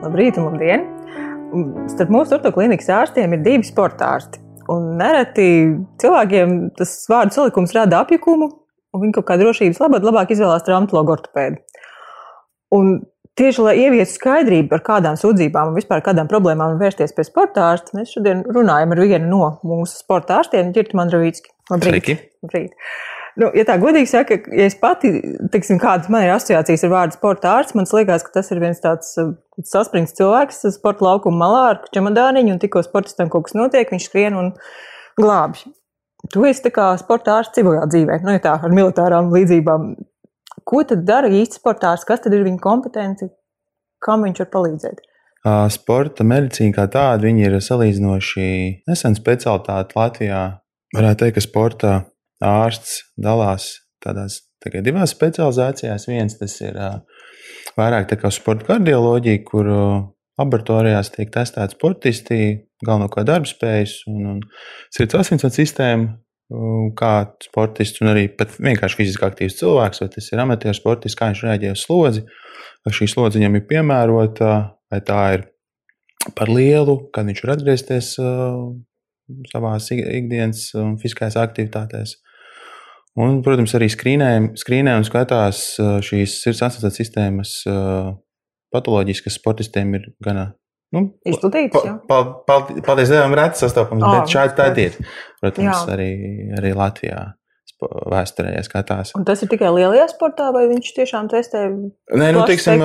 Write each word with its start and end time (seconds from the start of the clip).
Labrīt, 0.00 0.38
un 0.40 0.46
labdien! 0.48 0.86
Starp 1.90 2.12
mūsu 2.14 2.38
orto 2.38 2.52
klīnikas 2.54 2.88
ārstiem 2.94 3.34
ir 3.36 3.42
divi 3.44 3.66
sporta 3.68 4.14
ārsti. 4.14 4.40
Un 4.70 4.94
nereti 4.96 5.46
cilvēkiem 6.00 6.54
tas 6.78 6.94
vārdu 7.10 7.36
salikums 7.36 7.74
rada 7.76 8.00
apjukumu, 8.04 8.48
un 8.94 9.02
viņi 9.02 9.16
kaut 9.18 9.26
kā 9.28 9.36
drošības 9.40 9.80
labāk, 9.82 10.06
labāk 10.08 10.32
izvēlās 10.32 10.64
traumatologu 10.64 11.16
ortopēdu. 11.18 11.60
Un 12.76 12.94
tieši 13.36 13.66
lai 13.66 13.76
ievietu 13.82 14.14
skaidrību 14.14 14.70
par 14.72 14.84
kādām 14.88 15.20
sūdzībām 15.20 15.72
un 15.72 15.76
vispār 15.76 16.04
kādām 16.06 16.30
problēmām 16.30 16.78
vērsties 16.80 17.12
pie 17.16 17.26
sporta 17.28 17.68
ārsta, 17.74 17.98
mēs 17.98 18.14
šodien 18.16 18.44
runājam 18.48 18.94
ar 18.94 19.04
vienu 19.04 19.28
no 19.28 19.54
mūsu 19.66 20.00
sporta 20.00 20.40
ārstiem, 20.40 20.72
Girtu 20.76 20.96
Mandravīcki. 20.96 21.52
Labrīt! 21.74 21.92
Sveiki. 21.92 22.20
Labrīt. 22.46 22.78
Nu, 23.38 23.50
ja 23.54 23.62
tā 23.66 23.76
godīgi 23.78 24.08
saka, 24.10 24.40
ja 24.50 24.66
es 24.66 24.74
pati, 24.78 25.12
teiksim, 25.52 25.78
kādas 25.82 26.10
man 26.10 26.24
ir 26.26 26.32
asociācijas 26.34 26.82
ar 26.86 26.92
vārdu 26.94 27.18
sporta 27.18 27.52
ārsts, 27.54 27.76
man 27.78 27.86
liekas, 27.86 28.24
ka 28.26 28.34
tas 28.40 28.50
ir 28.50 28.62
viens 28.62 28.82
tāds 28.82 29.12
uh, 29.22 29.34
saspringts 29.66 30.16
cilvēks 30.18 30.64
sporta 30.74 31.06
laukuma 31.06 31.44
malā 31.44 31.60
ar 31.72 31.82
čemodāniņu, 31.94 32.56
un 32.56 32.62
tikko 32.62 32.82
sportistam 32.86 33.30
kaut 33.30 33.46
kas 33.46 33.56
notiek, 33.58 33.92
viņš 33.92 34.08
skrien 34.08 34.38
un 34.40 34.50
glābj. 35.20 35.66
Tu 36.34 36.42
esi 36.50 36.64
tā 36.66 36.72
kā 36.74 36.90
sporta 37.00 37.38
ārsts 37.38 37.56
civilā 37.56 37.86
dzīvē, 37.88 38.20
nu, 38.26 38.34
ja 38.34 38.42
tā 38.44 38.56
ar 38.58 38.74
militārām 38.74 39.30
līdzībām. 39.32 39.92
Ko 40.66 40.82
tad 40.86 41.06
dara 41.08 41.30
īsti 41.32 41.62
sporta 41.62 41.94
ārsts? 41.94 42.08
Kas 42.08 42.20
tad 42.24 42.34
ir 42.36 42.44
viņa 42.44 42.60
kompetence? 42.62 43.30
Kam 44.04 44.26
viņš 44.26 44.42
var 44.44 44.50
palīdzēt? 44.56 45.00
Sporta 45.72 46.24
medicīna 46.28 46.74
kā 46.76 46.84
tāda, 46.92 47.30
ir 47.32 47.56
salīdzinoši 47.64 48.48
nesen 48.90 49.16
specialitāte 49.16 49.96
Latvijā. 49.96 50.42
Varētu 50.92 51.24
teikt, 51.24 51.38
ka 51.38 51.44
sporta 51.44 51.92
ārsts 52.44 53.00
dalās 53.20 53.72
tādās 54.04 54.40
tikai 54.64 54.82
divās 54.84 55.12
specializācijās. 55.14 56.08
Viens 56.08 56.38
tas 56.40 56.56
ir 56.64 56.78
vairāk 57.78 58.08
tā 58.10 58.18
kā 58.20 58.32
sporta 58.32 58.72
kardioloģija, 58.72 59.44
kur 59.48 59.68
laboratorijās 60.40 61.12
tiek 61.14 61.30
testēti 61.34 61.76
sportisti, 61.76 62.40
galvenokārt 62.84 63.28
darbspējas 63.28 64.00
un, 64.10 64.26
un 64.34 64.42
sirds 64.92 65.18
asinsvadu 65.20 65.60
sistēmu. 65.60 66.10
Kā 66.98 67.12
sportists 67.44 68.02
un 68.02 68.10
arī 68.10 68.24
vienkārši 68.34 68.96
fiziski 68.98 69.22
aktīvs 69.22 69.60
cilvēks, 69.60 70.00
vai 70.02 70.08
tas 70.10 70.30
ir 70.32 70.40
amatieru 70.42 70.74
sportists, 70.74 71.18
kā 71.18 71.28
viņš 71.28 71.42
reaģē 71.46 71.70
uz 71.76 71.84
slodzi, 71.84 72.24
vai 72.82 72.94
šī 72.96 73.06
slodze 73.12 73.38
viņam 73.38 73.58
ir 73.60 73.68
piemērota, 73.70 74.48
vai 74.90 75.00
tā 75.06 75.20
ir 75.36 75.44
par 76.34 76.50
lielu, 76.50 76.96
kad 77.14 77.28
viņš 77.30 77.44
var 77.44 77.54
atgriezties 77.54 78.08
savā 79.52 79.76
ikdienas 79.78 80.64
fiziskajās 80.74 81.38
aktivitātēs. 81.38 82.16
Un, 83.20 83.40
protams, 83.44 83.74
arī 83.76 83.90
skrīnē 83.92 84.96
un 84.96 85.06
skatās 85.06 85.64
šīs 86.06 86.40
sirds 86.44 86.62
asociācijas 86.66 87.00
sistēmas 87.02 87.56
patoloģijas, 88.74 89.24
kas 89.26 89.36
sportistiem 89.40 89.92
ir 89.98 90.08
gana 90.24 90.52
nu, 90.94 91.06
izplatītas. 91.28 91.84
Pa, 92.08 92.20
pa, 92.46 92.46
pa, 92.46 92.78
paldies 92.86 93.10
Dievam, 93.12 93.34
reti 93.38 93.62
sastopams, 93.62 94.06
oh, 94.06 94.16
bet 94.16 94.32
šādi 94.32 94.56
tā 94.58 94.70
ir. 94.82 94.96
Protams, 95.42 95.68
jā. 95.68 95.84
arī, 95.96 96.10
arī 96.60 96.72
Latvijā. 96.78 97.28
Vēsturē 97.80 98.50
skatās. 98.60 99.14
Un 99.16 99.22
tas 99.24 99.40
ir 99.40 99.48
tikai 99.48 99.70
lielajā 99.72 100.10
sportā, 100.10 100.50
vai 100.52 100.66
viņš 100.68 100.90
tiešām 100.98 101.30
testē? 101.32 101.62
Nē, 102.12 102.26
nu, 102.36 102.42
teiksim, 102.44 102.82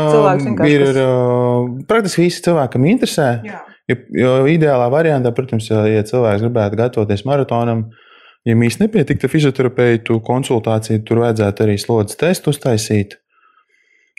ir 0.64 0.86
kas... 0.86 1.82
praktiski 1.90 2.24
visi 2.24 2.46
cilvēkam 2.46 2.86
interesē. 2.94 3.26
Jā. 3.44 3.60
Jo, 3.92 3.98
jo 4.16 4.32
ideālā 4.54 4.88
variantā, 4.94 5.34
protams, 5.36 5.68
ja 5.68 6.06
cilvēks 6.08 6.46
gribētu 6.46 6.80
gatavoties 6.80 7.26
maratonam, 7.28 7.84
uh, 7.90 8.06
Ja 8.46 8.54
mēs 8.58 8.78
nepietiktu 8.78 9.30
fizioterapeitu 9.32 10.20
konsultāciju, 10.26 11.02
tur 11.08 11.24
vajadzētu 11.24 11.64
arī 11.66 11.78
slodzes 11.82 12.20
testu 12.20 12.52
uztaisīt. 12.54 13.18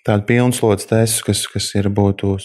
Tādu 0.06 0.26
pilnu 0.26 0.54
slodzes 0.54 0.88
testu, 0.90 1.28
kas, 1.28 1.44
kas 1.50 1.68
ir 1.78 1.88
būtu 1.94 2.36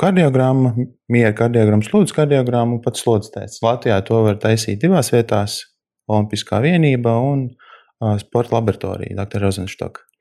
kardiogramma, 0.00 0.74
miera 1.12 1.32
kardiogramma, 1.36 1.84
slodzes 1.84 2.16
kardiogramma 2.16 2.78
un 2.78 2.82
pats 2.84 3.04
slodzes 3.04 3.32
tests. 3.32 3.62
Latvijā 3.64 3.98
to 4.08 4.22
var 4.24 4.40
taisīt 4.40 4.80
divās 4.80 5.12
vietās- 5.12 5.60
Olimpiskā 6.12 6.60
vienība 6.64 7.14
un 7.24 7.50
sporta 8.18 8.56
laboratorija, 8.56 9.16
dr. 9.16 9.44
Rozenštoka. 9.44 10.11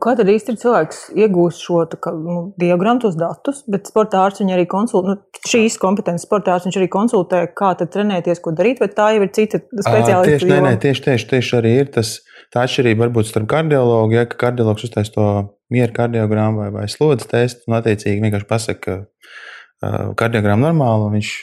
Kā 0.00 0.14
tad 0.16 0.28
īsti 0.32 0.54
ir 0.54 0.56
cilvēks 0.56 1.00
iegūst 1.20 1.64
šo 1.66 1.82
kā, 2.00 2.14
nu, 2.16 2.36
diagrammu, 2.60 3.02
tos 3.04 3.16
datus, 3.20 3.58
bet 3.68 3.90
sporta 3.90 4.22
ārsts 4.22 4.40
arī 4.46 4.64
konsultē, 4.70 5.12
nu, 5.12 5.42
šīs 5.50 5.76
kompetences 5.82 6.24
sporta 6.24 6.54
ārsts 6.54 6.78
arī 6.80 6.88
konsultē, 6.92 7.42
kā 7.58 7.74
tad 7.76 7.92
trenēties, 7.92 8.40
ko 8.40 8.54
darīt, 8.56 8.80
vai 8.80 8.88
tā 8.88 9.10
jau 9.12 9.26
ir 9.26 9.32
cita 9.36 9.60
speciālista? 9.60 10.30
Tieši, 10.30 10.48
nē, 10.48 10.60
nē, 10.64 10.72
tieši, 10.80 11.04
tieši, 11.08 11.28
tieši 11.34 11.56
arī 11.60 11.74
ir 11.82 11.92
tas, 11.98 12.14
tā 12.54 12.64
atšķirība 12.64 13.04
varbūt 13.04 13.28
starp 13.28 13.50
kardiologu, 13.52 14.16
ja 14.16 14.24
ka 14.30 14.40
kardiologs 14.46 14.88
uztais 14.88 15.12
to 15.12 15.28
mieru 15.72 15.92
kardiogrammu 16.00 16.64
vai, 16.64 16.72
vai 16.72 16.88
slodzes 16.88 17.28
testu, 17.28 17.68
un 17.68 17.76
attiecīgi 17.82 18.24
vienkārši 18.24 18.48
pasaka, 18.48 18.80
ka 18.80 18.98
uh, 19.02 20.14
kardiogramma 20.16 20.70
normāla, 20.70 21.10
un 21.10 21.20
viņš 21.20 21.34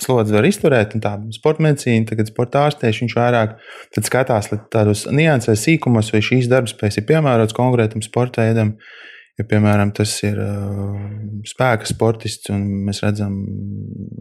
slodzi 0.00 0.34
var 0.36 0.46
izturēt, 0.46 0.94
un 0.94 1.02
tā 1.04 1.12
sporta 1.34 1.64
medicīna, 1.64 2.06
tagad 2.08 2.30
sporta 2.30 2.64
ārstēšana, 2.68 3.06
viņš 3.06 3.16
vairāk 3.18 3.54
skatās 4.06 4.50
tādos 4.72 5.06
niansēs, 5.10 5.64
sīkumos, 5.66 6.12
vai 6.14 6.22
šīs 6.24 6.50
darbspējas 6.52 7.00
ir 7.00 7.06
piemērotas 7.10 7.56
konkrētam 7.56 8.04
sporta 8.06 8.46
veidam. 8.46 8.76
Ja, 9.38 9.46
piemēram, 9.48 9.88
tas 9.96 10.10
ir 10.26 10.36
uh, 10.36 10.96
spēka 11.48 11.88
sportists, 11.88 12.50
un 12.52 12.66
mēs 12.84 12.98
redzam, 13.00 13.38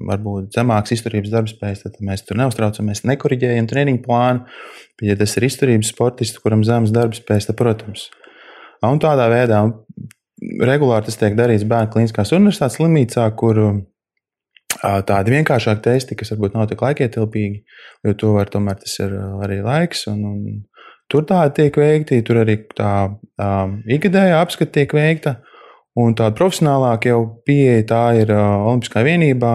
varbūt 0.07 0.53
zemākas 0.55 0.93
izturības 0.95 1.33
darbspējas, 1.33 1.81
tad 1.83 1.97
mēs 2.07 2.23
tur 2.23 2.39
neuztraucamies, 2.39 3.03
nekoriģējam 3.09 3.67
treniņu 3.67 3.99
plānu. 4.05 4.45
Bet, 4.95 5.09
ja 5.09 5.17
tas 5.19 5.35
ir 5.35 5.49
izturības 5.49 5.91
sportists, 5.91 6.39
kuram 6.39 6.63
zemes 6.63 6.93
darbspējas, 6.95 7.49
tad, 7.49 7.57
protams, 7.59 8.05
un 8.87 9.01
tādā 9.03 9.27
veidā 9.33 9.65
regulāri 10.63 11.09
tas 11.09 11.19
tiek 11.19 11.35
darīts 11.35 11.67
Bērnu 11.67 11.91
Kliniskās 11.93 12.31
universitātes 12.35 12.79
slimnīcā, 12.79 13.25
kur 13.39 13.59
tādi 14.77 15.33
vienkāršāki 15.33 15.83
testi, 15.85 16.17
kas 16.19 16.31
varbūt 16.33 16.55
nav 16.55 16.69
tik 16.69 16.81
laikietilpīgi, 16.85 17.61
jo 18.05 18.15
to 18.19 18.33
var 18.37 18.51
tomēr 18.51 18.79
tas 18.79 18.95
ir 19.01 19.15
arī 19.43 19.61
laiks. 19.65 20.05
Un, 20.11 20.23
un 20.29 20.41
tur 21.11 21.25
tādi 21.29 21.55
tiek 21.61 21.79
veikti, 21.81 22.21
tur 22.25 22.41
arī 22.43 22.59
tā 22.77 22.93
um, 23.09 23.79
ikgadējā 23.89 24.39
apskata 24.39 24.77
tiek 24.79 24.95
veikta. 24.95 25.39
Un 25.99 26.13
tāda 26.15 26.37
profesionālāka 26.37 27.09
jau 27.11 27.21
pieeja 27.45 27.83
tā 27.89 28.03
ir 28.21 28.29
uh, 28.31 28.67
Olimpiskā 28.69 29.03
vienībā 29.03 29.53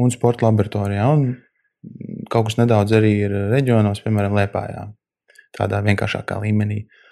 un 0.00 0.10
sporta 0.12 0.48
laboratorijā. 0.48 1.06
Un 1.14 2.26
kaut 2.28 2.50
kas 2.50 2.58
nedaudz 2.58 2.92
arī 2.98 3.14
ir 3.24 3.36
reģionos, 3.54 4.02
piemēram, 4.04 4.36
Lietpājā. 4.36 4.90
Tādā 5.56 5.80
vienkāršākā 5.86 6.36
līmenī. 6.42 6.82
Uh, 6.82 7.09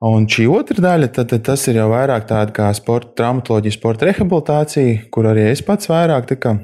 Un 0.00 0.24
šī 0.32 0.46
otra 0.48 0.80
daļa, 0.80 1.10
tad, 1.12 1.28
tad 1.28 1.42
tas 1.44 1.66
ir 1.68 1.76
jau 1.76 1.90
vairāk 1.92 2.24
tāda 2.30 2.54
kā 2.56 2.70
sporta 2.72 3.12
traumatoloģija, 3.20 3.74
sporta 3.76 4.06
rehabilitācija, 4.08 4.94
kur 5.12 5.26
arī 5.28 5.50
es 5.50 5.60
pats 5.60 5.90
vairāk 5.90 6.30
kā, 6.40 6.54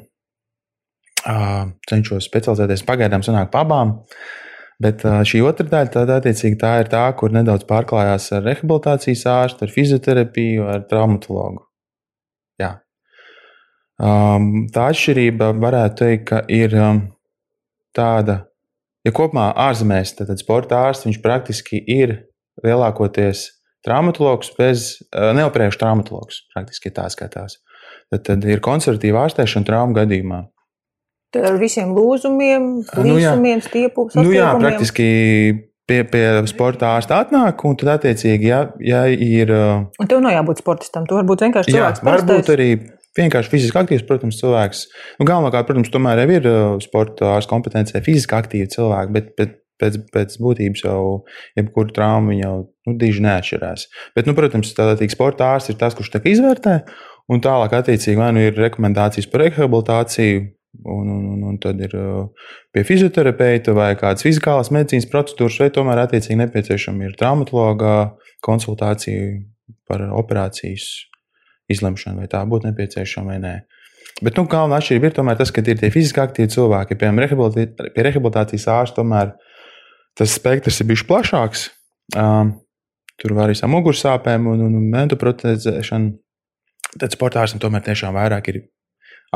uh, 1.29 1.67
cenšos 1.91 2.29
specializēties. 2.31 2.85
Pagaidām 2.89 3.25
sanāk 3.27 3.51
pa 3.53 3.61
abām. 3.67 3.99
Bet 4.81 5.05
uh, 5.05 5.21
šī 5.29 5.43
otra 5.45 5.67
daļa, 5.69 5.93
tad, 5.93 6.13
attiecīgi, 6.15 6.57
tā 6.61 6.71
ir 6.81 6.89
tā, 6.93 7.03
kur 7.17 7.33
nedaudz 7.33 7.67
pārklājās 7.69 8.31
ar 8.37 8.45
rehabilitācijas 8.45 9.25
ārstu, 9.33 9.67
ar 9.67 9.73
fizioterapiju, 9.75 10.65
ar 10.73 10.87
traumatologu. 10.89 11.67
Jā. 12.61 12.71
Um, 13.97 14.65
tā 14.73 14.91
atšķirība 14.93 15.51
varētu 15.61 16.01
teikt, 16.01 16.25
ka 16.29 16.41
ir 16.53 16.77
um, 16.81 17.03
tāda, 17.97 18.39
ja 19.05 19.13
kopumā 19.17 19.51
ārzemēs, 19.69 20.15
tad, 20.17 20.33
tad 20.33 20.41
sporta 20.41 20.83
ārsts 20.89 21.21
praktiski 21.25 21.81
ir 21.85 22.17
lielākoties 22.65 23.47
traumatologs 23.87 24.50
bez 24.59 24.89
eh, 24.99 25.31
neoperējuša 25.37 25.81
traumatologs. 25.83 26.43
Praktiski 26.55 26.93
tā 26.94 27.06
skatās. 27.12 27.61
Tad, 28.11 28.22
tad 28.27 28.44
ir 28.47 28.62
konservatīva 28.62 29.27
ārstēšana 29.27 29.67
traumu 29.67 29.97
gadījumā. 29.97 30.44
Tad 31.34 31.49
ar 31.50 31.56
visiem 31.61 31.91
lūzumiem, 31.95 32.69
līsumiem, 32.95 33.61
nu, 33.61 33.65
stiepumiem. 33.65 34.21
Nu, 34.22 34.34
jā, 34.34 34.50
praktiski 34.62 35.07
pie, 35.91 36.03
pie 36.10 36.25
sporta 36.51 36.95
ārsta 36.97 37.21
atnāk, 37.25 37.65
un 37.66 37.75
tad, 37.78 37.97
attiecīgi, 37.97 38.51
ja, 38.51 38.60
ja 38.83 39.07
ir. 39.10 39.51
Eh, 39.53 40.03
un 40.03 40.10
tev 40.10 40.22
nav 40.25 40.36
jābūt 40.36 40.63
sportistam, 40.63 41.09
tu 41.09 41.19
vari 41.19 41.28
būt 41.28 41.47
vienkārši 41.47 41.75
cilvēks. 41.75 42.03
Jā, 42.03 42.09
varbūt 42.10 42.53
arī 42.54 42.71
vienkārši 43.16 43.53
fiziski 43.53 43.81
aktīvs, 43.81 44.07
protams, 44.09 44.39
cilvēks. 44.41 44.83
Nu, 45.21 45.28
Galvenokārt, 45.28 45.69
protams, 45.69 45.92
tomēr 45.92 46.25
ir 46.27 46.47
eh, 46.47 46.65
sporta 46.84 47.36
ārsta 47.36 47.54
kompetencija 47.54 48.04
fiziski 48.07 48.39
aktīvi 48.39 48.71
cilvēki, 48.75 49.15
bet, 49.19 49.33
bet 49.39 49.59
pēc, 49.81 49.99
pēc 50.15 50.37
būtības 50.43 50.84
jau 50.87 51.01
jebkuru 51.59 51.95
traumu 51.97 52.37
jau 52.37 52.55
nu, 52.87 52.97
diži 53.01 53.25
neatšķirās. 53.27 53.87
Bet, 54.17 54.28
nu, 54.28 54.37
protams, 54.39 54.75
tīk 54.75 55.15
sporta 55.15 55.53
ārsts 55.55 55.73
ir 55.73 55.81
tas, 55.81 55.97
kurš 55.97 56.15
tā 56.15 56.23
izvērtē, 56.25 56.78
un 57.33 57.43
tālāk, 57.45 57.75
attiecīgi, 57.81 58.19
vai 58.21 58.31
nu 58.37 58.45
ir 58.47 58.59
rekomendācijas 58.59 59.28
par 59.33 59.47
rehabilitāciju, 59.47 60.45
un, 60.84 61.09
un, 61.09 61.25
un, 61.33 61.43
un 61.51 61.59
tad 61.63 61.81
ir 61.81 61.95
uh, 61.97 62.27
pie 62.75 62.84
fizioterapeita 62.84 63.73
vai 63.77 63.95
kādas 63.99 64.27
fizikālas 64.27 64.73
medicīnas 64.75 65.09
procedūras, 65.13 65.61
vai 65.63 65.71
tomēr, 65.73 66.05
attiecīgi, 66.05 66.41
nepieciešama 66.43 67.09
ir 67.09 67.17
traumatologa 67.19 67.95
konsultācija 68.45 69.41
par 69.89 70.05
operācijas 70.15 70.91
izlemšanu, 71.72 72.22
vai 72.22 72.31
tā 72.31 72.43
būtu 72.47 72.71
nepieciešama 72.71 73.34
vai 73.34 73.41
nē. 73.43 73.55
Bet 74.25 74.39
nu, 74.39 74.47
galvenā 74.49 74.79
atšķirība 74.81 75.11
ir 75.11 75.17
tomēr 75.17 75.37
tas, 75.37 75.51
ka 75.53 75.61
ir 75.61 75.81
tie 75.81 75.91
fiziski 75.93 76.22
aktīvi 76.22 76.53
cilvēki. 76.55 76.97
Piemēram, 77.01 77.43
pie 77.93 78.05
rehabilitācijas 78.07 78.69
ārsta 78.72 79.03
tomēr 79.03 79.34
tas 80.16 80.36
spektrs 80.39 80.80
ir 80.80 80.89
bijis 80.91 81.04
plašāks. 81.09 81.66
Um, 82.16 82.54
tur 83.21 83.34
var 83.36 83.51
arī 83.51 83.59
ar 83.63 83.72
mugursāpēm 83.72 84.47
un, 84.53 84.63
un, 84.68 84.78
un 84.78 84.89
mentu 84.92 85.18
protezēšanu. 85.21 86.15
Tad 86.97 87.13
sportārstam 87.13 87.60
tomēr 87.60 87.84
tiešām 87.84 88.15
vairāk 88.16 88.48
ir 88.53 88.63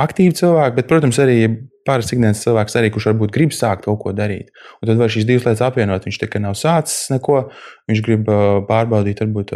aktīvi 0.00 0.36
cilvēki, 0.38 0.76
bet, 0.78 0.88
protams, 0.88 1.18
arī 1.22 1.42
parasti 1.88 2.16
ikdienas 2.16 2.42
cilvēks, 2.44 2.76
arī, 2.78 2.90
kurš 2.94 3.08
varbūt 3.10 3.32
grib 3.34 3.54
sākt 3.56 3.86
kaut 3.86 4.00
ko 4.04 4.14
darīt. 4.16 4.52
Un 4.80 4.90
tad 4.90 5.00
var 5.00 5.12
šīs 5.12 5.26
divas 5.28 5.46
lietas 5.48 5.64
apvienot. 5.66 6.06
Viņš 6.06 6.20
tikai 6.22 6.42
nav 6.44 6.56
sācis 6.58 7.10
neko, 7.12 7.42
viņš 7.90 8.02
grib 8.06 8.30
pārbaudīt, 8.70 9.22
varbūt, 9.24 9.54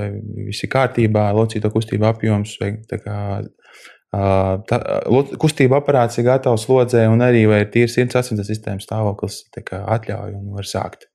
viss 0.48 0.66
ir 0.66 0.72
kārtībā, 0.74 1.28
locīto 1.36 1.70
kustību 1.74 2.08
apjoms, 2.10 2.56
vai 2.60 2.74
kā. 2.90 3.18
Tā, 4.14 4.78
kustība 5.42 5.80
aparāts 5.80 6.20
ir 6.20 6.28
gatavs 6.28 6.68
slodzē, 6.68 7.08
un 7.10 7.24
arī 7.24 7.46
ir 7.48 7.66
tīrs 7.74 7.96
sirds 7.96 8.20
asins 8.20 8.46
sistēmas 8.46 8.86
stāvoklis, 8.86 9.40
atļauj 9.56 10.36
un 10.38 10.52
var 10.54 10.70
sākt. 10.70 11.08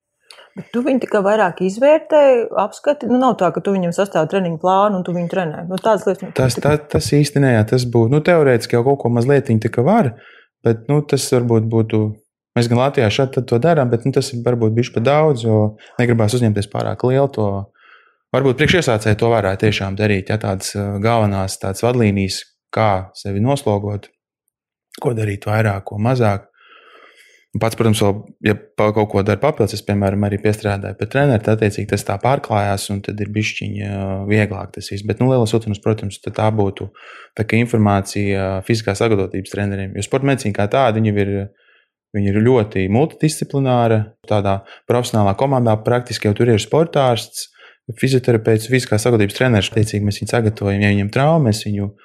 Tu 0.74 0.82
viņu 0.84 1.04
tikai 1.04 1.22
vairāk 1.24 1.62
izvērtē, 1.64 2.22
apskati. 2.60 3.08
Nu, 3.10 3.20
nav 3.22 3.38
tā, 3.40 3.52
ka 3.56 3.62
tu 3.64 3.74
viņam 3.76 3.94
sastāv 3.96 4.28
treniņu 4.32 4.60
plānu 4.62 5.00
un 5.00 5.06
tu 5.06 5.14
viņu 5.16 5.30
trenē. 5.32 5.64
Nu, 5.70 5.78
tādas 5.80 6.08
lietas 6.08 6.34
tas, 6.36 6.58
tā, 6.60 6.74
tas 6.92 7.10
īsti 7.16 7.44
nē, 7.44 7.54
tas 7.70 7.86
būtu. 7.86 8.12
Nu, 8.16 8.20
teorētiski 8.26 8.76
jau 8.76 8.84
kaut 8.88 9.00
ko 9.04 9.14
mazliet 9.14 9.52
viņa 9.52 9.86
var, 9.86 10.12
bet 10.66 10.90
nu, 10.92 11.00
tas 11.06 11.28
varbūt 11.36 11.70
būtu. 11.72 12.02
Mēs 12.58 12.68
gan 12.68 12.82
Latvijā 12.82 13.08
šādi 13.14 13.46
to 13.48 13.60
darām, 13.62 13.92
bet 13.94 14.08
nu, 14.08 14.12
tas 14.16 14.34
varbūt 14.34 14.74
bija 14.76 14.96
par 14.96 15.06
daudz, 15.06 15.46
jo 15.46 15.60
negribās 16.02 16.36
uzņemties 16.36 16.68
pārāk 16.74 17.06
lielu 17.08 17.30
to. 17.36 17.50
Varbūt 18.34 18.60
priekšiesācēji 18.60 19.18
to 19.22 19.30
varētu 19.32 19.68
tiešām 19.68 19.96
darīt, 19.98 20.30
ja 20.30 20.38
tādas 20.42 20.74
galvenās 20.76 21.56
tādas 21.62 21.86
vadlīnijas, 21.86 22.44
kā 22.74 23.10
sevi 23.18 23.42
noslogot, 23.42 24.10
ko 25.02 25.14
darīt 25.18 25.48
vairāk, 25.50 25.88
ko 25.90 26.02
mazāk. 26.02 26.49
Pats, 27.58 27.74
protams, 27.74 27.98
vēl, 28.06 28.18
ja 28.46 28.54
kaut 28.78 29.08
ko 29.10 29.24
dara 29.26 29.40
papildus, 29.42 29.74
es, 29.74 29.82
piemēram, 29.82 30.22
arī 30.28 30.38
piestrādāju 30.44 31.00
pie 31.00 31.08
treneru, 31.10 31.42
tad, 31.42 31.58
attiecīgi, 31.58 31.88
tas 31.90 32.04
tā 32.06 32.20
pārklājās, 32.22 32.84
un 32.94 33.00
tad 33.08 33.18
ir 33.24 33.32
bišķiņa 33.34 34.04
vieglāk 34.30 34.76
tas 34.76 34.92
viss. 34.94 35.06
Bet, 35.08 35.18
nu, 35.18 35.32
lielais 35.32 35.56
uzdevums, 35.58 35.82
protams, 35.82 36.20
tā 36.22 36.46
būtu 36.54 36.92
tā 37.34 37.48
informācija 37.58 38.60
fiziskās 38.68 39.02
sagatavotības 39.02 39.56
treneriem. 39.56 39.98
Jo 39.98 40.06
sporta 40.06 40.30
medicīna 40.30 40.60
kā 40.60 40.68
tāda, 40.70 41.02
viņa 41.02 41.16
ir, 41.26 41.34
viņa 42.14 42.36
ir 42.36 42.40
ļoti 42.46 42.86
multidisciplināra. 42.94 44.04
Tādā 44.30 44.60
profesionālā 44.92 45.34
komandā 45.40 45.74
praktiski 45.82 46.30
jau 46.30 46.38
tur 46.38 46.54
ir 46.54 46.62
sportārsts, 46.62 47.48
fizioterapeits, 47.98 48.70
fiziskās 48.70 49.08
sagatavotības 49.08 49.42
treneris. 49.42 49.74
Attiecīgi, 49.74 50.06
mēs 50.06 50.22
viņu 50.22 50.36
sagatavojam, 50.36 50.86
ja 50.86 50.94
viņam 50.94 51.10
traumas, 51.18 51.66
viņu 51.66 51.96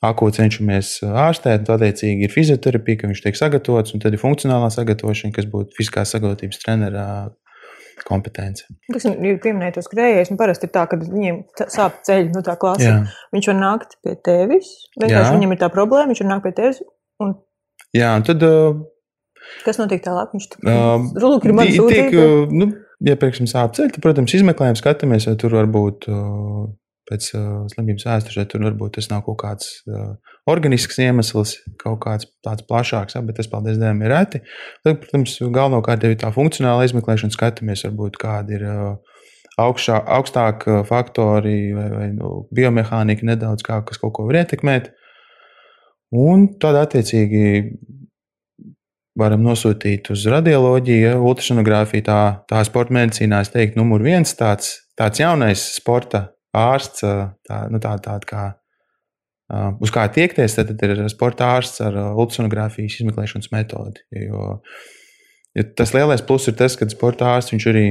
Ako 0.00 0.30
cenšamies 0.32 0.94
ārstēt, 1.04 1.66
tad 1.68 1.82
attiecīgi 1.82 2.24
ir 2.24 2.32
fizioterapija, 2.32 3.02
ka 3.02 3.10
viņš 3.10 3.20
tiek 3.26 3.36
sagatavots, 3.36 3.92
un 3.92 4.00
tad 4.00 4.14
ir 4.16 4.22
funkcionālā 4.22 4.70
sagatavošana, 4.72 5.34
kas 5.36 5.48
būtu 5.50 5.76
fiziskās 5.76 6.14
sagatavotības 6.14 6.62
trenera 6.62 7.04
kompetence. 8.08 8.64
Kas 8.92 9.04
ir 9.10 9.36
pieminēts 9.42 9.76
tos 9.76 9.90
krējējus, 9.92 10.32
un 10.32 10.40
parasti 10.40 10.68
ir 10.68 10.72
tā, 10.74 10.86
ka 10.88 10.98
viņiem 11.00 11.42
sāp 11.68 12.00
ceļi, 12.06 12.30
nu 12.34 12.42
tā 12.46 12.56
klasa. 12.60 12.86
Jā. 12.86 12.96
Viņš 13.36 13.50
var 13.52 13.58
nākt 13.58 13.96
pie 14.04 14.16
tevis, 14.24 14.72
vienkārši 15.00 15.36
viņam 15.36 15.54
ir 15.54 15.60
tā 15.60 15.70
problēma, 15.74 16.10
viņš 16.12 16.24
var 16.24 16.30
nākt 16.32 16.46
pie 16.48 16.54
tevis. 16.56 16.80
Un... 17.20 17.36
Jā, 17.96 18.14
un 18.16 18.26
tad. 18.26 18.44
Uh, 18.46 18.80
Kas 19.64 19.80
notiek 19.80 20.02
tālāk? 20.04 20.32
Viņš 20.36 20.48
uh, 20.64 21.40
ir 21.44 21.56
mans 21.56 21.76
uh, 21.80 22.52
nu, 22.52 22.72
ja, 23.04 23.16
piemēram, 23.20 23.48
sāp 23.50 23.76
ceļi, 23.76 23.96
tad, 23.96 24.04
protams, 24.04 24.36
izmeklējam, 24.36 24.78
skatāmies, 24.78 25.26
vai 25.28 25.36
tur 25.40 25.56
var 25.60 25.68
būt 25.72 26.08
uh, 26.08 26.68
pēc 27.10 27.28
uh, 27.34 27.50
slimības 27.72 28.06
vēstures, 28.08 28.48
tur 28.50 28.64
varbūt 28.64 28.96
tas 28.96 29.10
nav 29.10 29.24
kaut 29.26 29.40
kāds 29.42 29.68
uh, 29.90 30.14
organisks 30.50 30.98
iemesls, 31.02 31.56
kaut 31.82 32.00
kāds 32.04 32.30
tāds 32.46 32.64
plašāks, 32.70 33.18
ja, 33.18 33.24
bet 33.26 33.40
tas, 33.40 33.50
paldies 33.50 33.78
Dievam, 33.80 34.00
ir 34.06 34.14
reti. 34.14 34.42
Tad, 34.86 35.02
protams, 35.02 35.36
galvenokārt 35.42 36.06
ir 36.06 36.16
tā 36.20 36.32
funkcionāla 36.34 36.88
izmeklēšana, 36.88 37.34
skatāmies, 37.36 37.86
varbūt 37.88 38.20
kādi 38.22 38.60
ir. 38.60 38.66
Uh, 38.70 39.20
augšā, 39.60 39.98
augstāk 40.16 40.64
faktori 40.88 41.74
vai, 41.76 41.88
vai 41.92 42.06
nu, 42.14 42.30
biomehānika 42.54 43.26
nedaudz 43.28 43.64
kā, 43.66 43.80
kas 43.84 44.00
kaut 44.00 44.14
ko 44.16 44.24
var 44.28 44.38
ietekmēt. 44.40 44.88
Un 46.16 46.46
tad, 46.62 46.78
attiecīgi, 46.80 47.42
varam 49.20 49.44
nosūtīt 49.44 50.10
uz 50.14 50.24
radioloģiju, 50.30 51.14
ultrasonogrāfiju. 51.28 52.06
Tā, 52.06 52.20
tā 52.50 52.62
sporta 52.66 52.94
medicīnā, 52.96 53.42
es 53.44 53.52
teiktu, 53.52 53.80
numur 53.80 54.02
viens 54.04 54.34
tāds, 54.38 54.78
tāds 54.98 55.22
jaunais 55.22 55.62
sporta 55.76 56.28
ārsts, 56.56 57.04
tā, 57.46 57.60
nu, 57.70 57.80
tā, 57.82 57.94
tāda 58.02 58.28
kā 58.28 58.44
uz 59.82 59.92
kā 59.94 60.06
tiekties, 60.14 60.54
tad, 60.58 60.70
tad 60.78 60.94
ir 60.94 61.02
sporta 61.10 61.54
ārsts 61.56 61.82
ar 61.84 61.96
ultrasonogrāfijas 62.12 63.00
izmeklēšanas 63.00 63.50
metodi. 63.54 64.04
Jo, 64.14 64.60
jo 65.58 65.66
tas 65.78 65.94
lielais 65.96 66.22
pluss 66.26 66.50
ir 66.50 66.56
tas, 66.58 66.78
ka 66.78 66.88
sporta 66.90 67.32
ārsts 67.34 67.54
viņš 67.54 67.66
arī. 67.72 67.88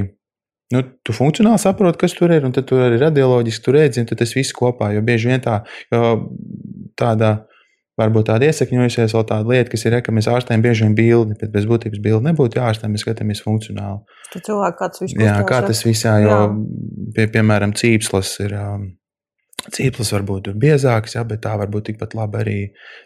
Nu, 0.69 0.83
tu 1.01 1.15
funkcionāli 1.17 1.57
saproti, 1.57 1.97
kas 1.97 2.13
tur 2.13 2.29
ir, 2.29 2.43
un 2.45 2.53
tad 2.53 2.67
tur 2.69 2.83
arī 2.85 2.99
radioloģiski 3.01 3.65
tur 3.65 3.79
tad 4.11 4.19
tas 4.21 4.35
viss 4.37 4.53
kopā. 4.53 4.91
Jo 4.93 5.01
bieži 5.01 5.31
vien 5.31 5.41
tā, 5.41 5.63
tāda 6.99 7.31
varbūt 7.99 8.29
tāda 8.29 8.49
iesakņojusies, 8.49 9.15
vēl 9.15 9.25
tāda 9.29 9.53
lieta, 9.53 9.71
kas 9.73 9.85
ir, 9.85 9.97
ka 10.05 10.13
mēs 10.15 10.29
ārstējam 10.31 10.63
bieži 10.65 10.85
vien 10.85 10.95
bildi, 10.97 11.37
bet 11.39 11.51
bez 11.53 11.67
būtības 11.69 12.03
bildi 12.03 12.29
nebūtu 12.29 12.59
jāārstē, 12.61 12.91
mēs 12.91 13.05
skatāmies 13.05 13.43
funkcionāli. 13.45 14.21
Tad 14.33 14.45
cilvēki 14.47 14.79
kāds 14.79 15.03
vispār. 15.03 15.25
Jā, 15.25 15.35
kā 15.49 15.59
tas 15.65 15.83
visā, 15.85 16.15
jo, 16.23 16.31
jā. 16.31 16.47
pie, 17.17 17.27
piemēram, 17.35 17.75
cīpslas 17.77 18.37
ir. 18.45 18.55
Um, 18.59 18.87
Cīplis 19.59 20.13
var 20.13 20.23
būt 20.23 20.47
biezāks, 20.55 21.17
ja, 21.17 21.25
bet 21.27 21.41
tā 21.43 21.51
var 21.59 21.67
būt 21.71 21.89
tikpat 21.89 22.13
labi 22.15 22.39
arī 22.39 22.55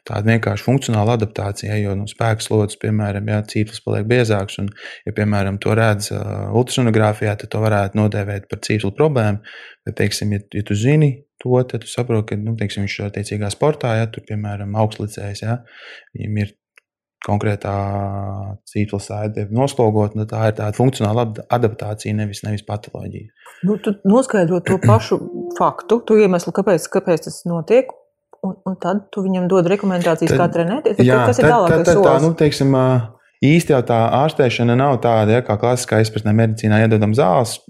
tāda 0.08 0.30
vienkārši 0.30 0.66
funkcionāla 0.68 1.16
adaptācija. 1.18 1.72
Ja, 1.74 1.80
jo 1.82 1.96
nu, 1.98 2.06
spēks 2.08 2.48
slodzes, 2.48 2.78
piemēram, 2.82 3.32
ja 3.32 3.40
cīplis 3.50 3.82
paliek 3.84 4.06
biezāks, 4.08 4.60
un, 4.62 4.70
ja, 5.08 5.16
piemēram, 5.18 5.58
to 5.64 5.74
redz 5.78 6.12
uh, 6.14 6.54
ultrasonogrāfijā, 6.54 7.34
tad 7.42 7.52
to 7.56 7.64
varētu 7.64 8.00
nodēvēt 8.00 8.46
par 8.52 8.62
cīpslu 8.68 8.94
problēmu. 9.00 9.42
Bet, 9.84 9.98
teiksim, 10.00 10.38
ja, 10.38 10.44
ja 10.54 10.64
tu 10.68 10.78
zini 10.78 11.16
to, 11.44 11.56
tad 11.70 11.84
tu 11.84 11.92
saproti, 11.92 12.32
ka 12.32 12.40
nu, 12.40 12.56
teiksim, 12.60 12.88
viņš 12.88 12.98
ir 13.00 13.08
attiecīgā 13.10 13.52
sportā, 13.54 13.98
ja 14.00 14.10
tur, 14.12 14.26
piemēram, 14.28 14.76
augstlicējs, 14.80 15.44
ja, 15.46 15.60
viņam 16.16 16.44
ir 16.44 16.54
konkrētā 17.24 17.74
cīkla 18.68 19.00
sēde 19.00 19.48
noslogot, 19.56 20.16
nu, 20.20 20.26
tā 20.30 20.50
ir 20.50 20.58
tāda 20.58 20.76
funkcionāla 20.76 21.30
adaptācija, 21.56 22.16
nevis, 22.18 22.44
nevis 22.44 22.66
patoloģija. 22.68 23.32
Nu, 23.64 23.78
tu 23.80 23.96
noskaidro 24.08 24.60
to 24.66 24.80
pašu 24.84 25.20
faktu, 25.58 26.02
tu 26.08 26.20
iemeslu, 26.20 26.52
kāpēc, 26.56 26.90
kāpēc 26.92 27.28
tas 27.30 27.42
notiek, 27.48 27.94
un, 28.44 28.58
un 28.68 28.78
tad 28.84 29.06
tu 29.14 29.24
viņam 29.24 29.48
dod 29.52 29.70
rekomendācijas, 29.72 30.36
tad, 30.36 30.42
kā 30.42 30.50
trenēties. 30.58 31.04
Jā, 31.06 31.24
kas 31.30 31.40
ir 31.40 31.48
tālākais 31.48 31.88
solis? 31.88 32.10
Tā, 32.10 32.16
nu, 32.26 32.34
teiksim, 32.40 32.76
īsti 33.54 33.76
jau 33.76 33.84
tā 33.88 34.00
ārstēšana 34.24 34.76
nav 34.80 35.00
tāda, 35.06 35.38
ja, 35.38 35.46
kā 35.48 35.56
klasiskā 35.62 36.02
izpratnē 36.04 36.36
medicīnā 36.42 36.84
iedodam 36.84 37.16
zāles, 37.18 37.62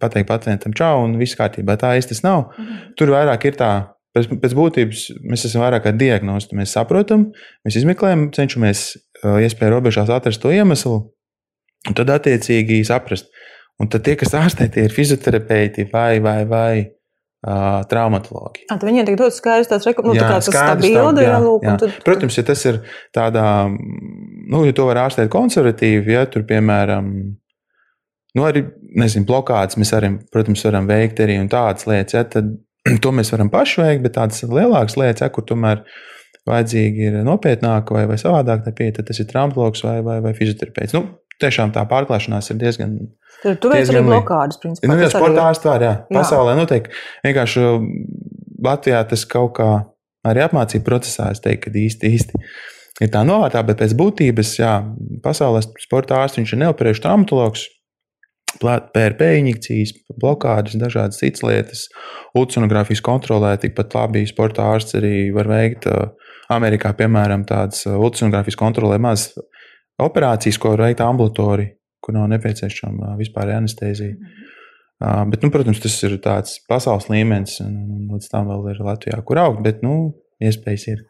pateikt 0.00 0.28
pacientam 0.28 0.74
čau 0.76 1.04
un 1.04 1.18
viss 1.20 1.38
kārtībā. 1.38 1.76
Tā 1.78 1.94
īsti 1.98 2.14
tas 2.14 2.24
nav. 2.26 2.48
Mhm. 2.56 2.96
Tur 2.98 3.14
vairāk 3.14 3.46
ir 3.46 3.58
tā 3.58 3.72
pēc, 4.16 4.30
pēc 4.42 4.56
būtības 4.56 5.04
mēs 5.28 5.46
esam 5.48 5.64
vairāk 5.64 5.86
kā 5.86 5.94
diagnosti. 5.96 6.56
Mēs 6.58 6.74
saprotam, 6.76 7.30
mēs 7.66 7.78
izmeklējam, 7.82 8.30
cenšamies 8.36 8.88
iespēju 9.22 9.76
robežās 9.76 10.10
atrast 10.12 10.42
to 10.42 10.52
iemeslu, 10.54 10.98
un 11.88 11.96
tad 11.96 12.12
attiecīgi 12.16 12.82
saprast. 12.88 13.30
Un 13.76 13.90
tad 13.92 14.06
tie, 14.06 14.14
kas 14.16 14.32
ārstē, 14.32 14.70
tie 14.72 14.86
ir 14.86 14.94
fizioterapeiti 14.94 15.84
vai, 15.90 16.16
vai, 16.24 16.38
vai 16.48 16.70
uh, 16.80 17.82
traumatologi. 17.90 18.64
A, 18.72 18.78
viņiem 18.80 19.04
tiek 19.04 19.18
dots 19.20 19.36
skaidrs 19.42 19.68
tāds 19.68 19.84
rekomendācijas, 19.84 20.48
nu, 20.48 20.54
jā, 20.54 20.54
tā 20.54 20.54
kā 20.54 20.62
tas 20.62 20.86
stabili, 20.88 21.26
jā, 21.26 21.40
lūk, 21.44 21.66
jā. 21.66 21.74
Tad... 21.82 21.98
Protams, 22.06 22.38
ja 22.40 22.44
tas 22.48 22.62
ir 22.64 22.78
tādā, 23.12 23.44
nu, 23.68 24.62
ja 24.64 24.72
to 24.76 24.88
var 24.88 25.02
ārstēt 25.04 25.28
konservatīvi, 25.32 26.16
ja 26.16 26.24
tur, 26.32 26.46
piemēram, 26.48 27.10
nu, 28.36 28.44
arī, 28.46 28.66
nezinu, 29.00 29.26
blokādes 29.28 29.78
mēs 29.80 29.92
arī, 29.96 30.12
protams, 30.32 30.64
varam 30.68 30.88
veikt 30.90 31.22
arī 31.24 31.38
un 31.40 31.50
tādas 31.52 31.88
lietas, 31.88 32.16
ja, 32.16 32.24
tad 32.28 32.52
to 33.04 33.14
mēs 33.14 33.32
varam 33.34 33.52
paši 33.52 33.82
veikt, 33.82 34.04
bet 34.06 34.16
tādas 34.18 34.44
lielākas 34.44 34.98
lietas, 35.00 35.24
ja, 35.24 35.32
kur 35.32 35.46
tomēr 35.48 35.82
vajadzīgi 36.46 37.08
ir 37.08 37.20
nopietnāka 37.26 37.96
vai, 37.96 38.04
vai 38.10 38.18
savādāk 38.20 38.68
pieeja, 38.76 39.00
tad 39.00 39.08
tas 39.10 39.18
ir 39.22 39.26
traumatologs 39.30 39.82
vai, 39.82 39.98
vai, 40.06 40.20
vai 40.22 40.34
fizioterapeits. 40.36 40.94
Nu, 40.94 41.02
tiešām 41.42 41.72
tā 41.74 41.82
pārklāšanās 41.90 42.52
ir 42.52 42.60
diezgan. 42.60 42.94
Tur 43.42 43.58
tu 43.60 43.72
veic 43.72 43.90
arī 43.90 44.04
blokādes, 44.06 44.60
principā. 44.62 44.88
Nu, 44.88 45.00
jā, 45.00 45.10
sportā 45.12 45.50
ārstā, 45.50 45.74
jā. 45.82 45.92
jā. 45.98 46.14
Pasaulē 46.14 46.54
notiek. 46.58 46.88
Vienkārši 47.26 47.66
Latvijā 48.64 49.02
tas 49.10 49.26
kaut 49.28 49.56
kā 49.58 49.70
arī 50.26 50.46
apmācību 50.46 50.86
procesā, 50.86 51.28
es 51.34 51.42
teiktu, 51.44 51.68
ka 51.68 51.82
īsti, 51.82 52.12
īsti 52.16 52.40
ir 53.04 53.12
tā 53.12 53.22
novērtā, 53.26 53.62
bet 53.66 53.82
pēc 53.82 53.94
būtības, 53.98 54.54
jā, 54.60 54.72
pasaulē 55.24 55.62
sporta 55.82 56.22
ārsts, 56.22 56.40
viņš 56.40 56.54
ir 56.54 56.62
neoperējuši 56.64 57.04
traumatologs, 57.04 57.66
PRP 58.56 59.32
injekcijas, 59.40 59.92
blokādes, 60.20 60.78
dažādas 60.80 61.20
citas 61.20 61.42
lietas. 61.44 61.82
Ultrasonogrāfijas 62.36 63.02
kontrolē 63.04 63.56
tikpat 63.60 63.94
labi 63.98 64.24
sporta 64.28 64.70
ārsts 64.72 64.96
arī 64.98 65.30
var 65.34 65.50
veikt. 65.50 65.88
Amerikā, 66.52 66.92
piemēram, 66.94 67.42
tādas 67.44 67.82
ultrasonogrāfijas 67.90 68.58
kontrolē 68.60 69.00
mazas 69.02 69.34
operācijas, 69.98 70.60
ko 70.62 70.76
var 70.76 70.86
veikt 70.86 71.02
ambulatori, 71.02 71.66
kur 72.00 72.14
nav 72.14 72.28
nepieciešama 72.30 73.16
vispār 73.18 73.50
anestezija. 73.56 74.14
Mm 74.14 74.26
-hmm. 74.26 75.30
Bet, 75.30 75.42
nu, 75.42 75.50
protams, 75.52 75.80
tas 75.80 75.96
ir 76.08 76.16
tāds 76.24 76.56
pasaules 76.68 77.10
līmenis, 77.12 77.58
un 77.60 78.06
līdz 78.14 78.30
tam 78.32 78.46
vēl 78.48 78.70
ir 78.72 78.78
Latvijā, 78.80 79.18
kur 79.28 79.38
augt. 79.42 79.60
Bet, 79.64 79.82
nu, 79.84 80.14
iespējas 80.42 80.84
ir. 80.90 81.02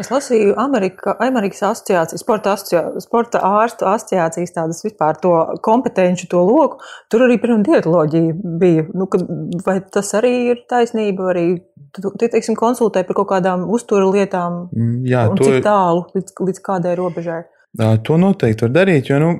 Es 0.00 0.10
lasīju 0.12 0.54
Amerika, 0.60 1.14
Amerikas 1.24 1.62
asociācijas, 1.70 2.22
sporta, 2.22 2.52
asociācijas, 2.56 3.06
sporta 3.06 3.40
ārstu 3.46 3.88
asociācijas 3.88 4.54
tādas 4.54 4.82
vispār 4.84 5.18
to 5.22 5.32
kompetenci, 5.64 6.28
to 6.30 6.42
loku. 6.44 6.80
Tur 7.10 7.24
arī, 7.26 7.38
piemēram, 7.40 7.64
dietoloģija 7.66 8.36
bija. 8.60 8.86
Nu, 8.92 9.08
ka, 9.10 9.22
vai 9.66 9.78
tas 9.94 10.12
arī 10.18 10.34
ir 10.52 10.62
taisnība? 10.70 11.30
Arī, 11.32 11.46
tu, 11.96 12.12
teiksim, 12.20 12.58
konsultē 12.58 13.04
par 13.08 13.20
kaut 13.22 13.30
kādām 13.32 13.66
uzturu 13.72 14.12
lietām. 14.14 14.66
Mm, 14.76 14.96
jā, 15.08 15.26
to, 15.32 15.48
cik 15.48 15.64
tālu, 15.66 16.04
līdz, 16.16 16.36
līdz 16.50 16.64
kādai 16.68 16.96
robežai? 16.98 17.44
to 18.04 18.16
noteikti 18.20 18.64
var 18.66 18.74
darīt, 18.74 19.10
jo, 19.10 19.18
nu, 19.22 19.34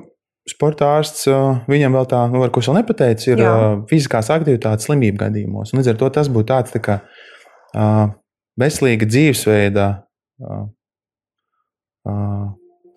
sporta 0.49 0.93
ārsts, 0.97 1.27
viņam 1.69 1.97
vēl 1.97 2.07
tā, 2.09 2.23
nu, 2.31 2.41
ko 2.49 2.61
es 2.61 2.69
vēl 2.69 2.79
nepateicu, 2.79 3.27
ir 3.33 3.43
Jā. 3.43 3.53
fiziskās 3.89 4.31
aktivitātes 4.33 4.87
slimību 4.87 5.21
gadījumos. 5.21 5.73
Un 5.73 5.81
līdz 5.81 5.91
ar 5.93 5.99
to 5.99 6.09
tas 6.17 6.31
būtu 6.33 6.49
tāds 6.49 6.73
tā 6.73 6.81
kā 6.85 6.97
veselīga 8.59 9.07
dzīvesveida 9.09 9.87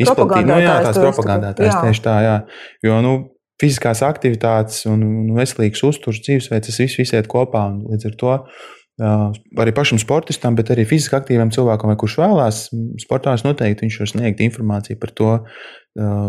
izplatība. 0.02 0.44
Nu, 0.48 0.58
jā, 0.62 0.76
tās 0.88 1.00
propagandētājs 1.00 1.78
tieši 1.86 2.04
tā, 2.04 2.18
jā. 2.26 2.36
Jo, 2.86 3.00
nu, 3.04 3.14
fiziskās 3.62 4.02
aktivitātes 4.06 4.84
un, 4.90 5.02
un 5.06 5.34
veselīgs 5.38 5.82
uzturs, 5.86 6.22
dzīvesveids, 6.26 6.70
tas 6.70 6.80
viss 6.82 7.00
visiet 7.00 7.30
kopā. 7.30 7.68
Līdz 7.92 8.08
ar 8.10 8.16
to 8.20 8.38
arī 9.62 9.72
pašam 9.74 9.98
sportistam, 9.98 10.56
bet 10.58 10.70
arī 10.70 10.84
fiziski 10.88 11.16
aktīvam 11.16 11.50
cilvēkam, 11.54 11.94
kurš 11.98 12.18
vēlās 12.20 12.58
sportās, 13.02 13.44
noteikti 13.46 13.86
viņš 13.86 13.98
var 14.02 14.10
sniegt 14.10 14.42
informāciju 14.44 15.00
par 15.00 15.14
to, 15.16 15.32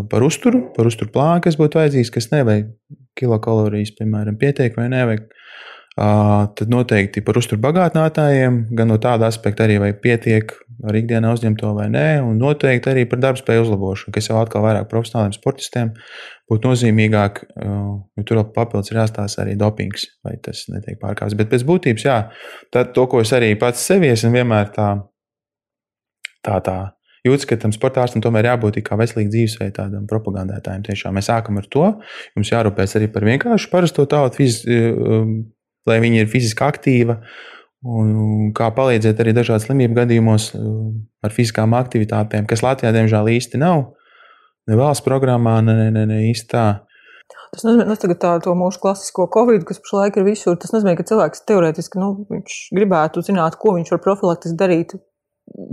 par 0.10 0.26
uzturu, 0.26 0.70
par 0.76 0.88
uzturu 0.90 1.12
plānu, 1.14 1.44
kas 1.44 1.60
būtu 1.60 1.82
vajadzīgs, 1.82 2.12
kas 2.14 2.30
nevajag 2.32 2.72
kilokalorijas, 3.20 3.94
piemēram, 4.00 4.40
pietiek 4.40 4.78
vai 4.80 4.88
nevajag. 4.94 5.28
Tad 5.94 6.72
noteikti 6.74 7.22
par 7.22 7.38
uzturu 7.38 7.62
bagātinātājiem, 7.62 8.56
gan 8.74 8.90
no 8.90 8.96
tāda 9.02 9.28
aspekta 9.30 9.68
arī, 9.68 9.76
vai 9.82 9.92
pietiek 9.94 10.56
ar 10.90 10.98
ikdienā 10.98 11.30
uzņemto 11.36 11.70
vai 11.78 11.86
nē, 11.94 12.08
un 12.26 12.40
noteikti 12.42 12.90
arī 12.90 13.04
par 13.10 13.22
darbspēju 13.22 13.68
uzlabošanu, 13.68 14.14
kas 14.16 14.32
jau 14.32 14.40
atkal 14.42 14.66
vairāk 14.66 14.90
profesionāliem 14.90 15.36
sportistiem 15.36 15.94
būtu 16.50 16.72
nozīmīgāk, 16.72 17.44
jo 17.62 18.26
tur 18.26 18.42
papildus 18.56 18.90
ir 18.90 19.04
jāstāsta 19.04 19.46
arī 19.46 19.54
dopings, 19.60 20.10
vai 20.26 20.34
tas 20.42 20.66
netiek 20.74 20.98
pārkāpts. 21.02 21.38
Bet 21.38 21.54
pēc 21.54 21.68
būtības, 21.70 22.08
jā, 22.10 22.18
tad 22.74 22.92
to, 22.98 23.06
ko 23.12 23.22
es 23.22 23.32
arī 23.38 23.54
pats 23.62 23.86
sevi 23.86 24.10
esmu 24.10 24.34
vienmēr 24.34 24.74
tā, 24.74 24.90
tā, 26.42 26.58
tā 26.66 26.78
jūtas, 27.24 27.48
ka 27.48 27.62
tam 27.62 27.74
sportāstam 27.76 28.26
tomēr 28.26 28.50
jābūt 28.50 28.82
kā 28.84 28.98
veselīgam 29.00 29.32
dzīvesveidam, 29.32 29.76
tādam 29.78 30.08
propagandētājam. 30.10 30.84
Tiešām 30.90 31.16
mēs 31.16 31.30
sākam 31.30 31.62
ar 31.62 31.70
to. 31.72 31.90
Jums 32.36 32.52
jārūpēs 32.52 32.98
arī 33.00 33.14
par 33.14 33.30
vienkāršu 33.30 33.72
parasto 33.72 34.10
tautu, 34.10 34.50
lai 35.90 36.00
viņi 36.04 36.24
ir 36.24 36.32
fiziski 36.32 36.66
aktīvi. 36.66 37.18
Un 37.84 38.54
kā 38.56 38.70
palīdzēt 38.72 39.20
arī 39.20 39.34
dažādu 39.36 39.66
slimību 39.66 39.98
gadījumos 39.98 40.54
ar 40.56 41.34
fiziskām 41.36 41.76
aktivitātēm, 41.76 42.48
kas 42.48 42.64
Latvijā 42.64 42.94
diemžēl 42.96 43.34
īsti 43.34 43.60
nav. 43.60 43.90
Ne 44.72 44.78
valsts 44.80 45.04
programmā, 45.04 45.58
ne, 45.66 45.76
ne, 45.76 45.90
ne, 45.92 46.06
ne 46.08 46.20
īsti 46.30 46.48
tā. 46.54 46.68
Tas 47.54 47.66
nozīmē, 47.68 47.86
ka 47.86 48.08
nu, 48.10 48.16
tā, 48.18 48.32
to 48.42 48.54
mūsu 48.58 48.80
klasisko 48.82 49.28
covid, 49.34 49.66
kas 49.68 49.82
pašlaik 49.84 50.16
ir 50.18 50.26
visur, 50.26 50.56
tas 50.58 50.72
nozīmē, 50.74 50.96
ka 50.98 51.06
cilvēks 51.10 51.44
teorētiski 51.50 52.00
nu, 52.02 52.14
gribētu 52.74 53.22
zināt, 53.28 53.60
ko 53.62 53.76
viņš 53.76 53.92
var 53.94 54.02
profilaktiski 54.06 54.58
darīt 54.58 54.96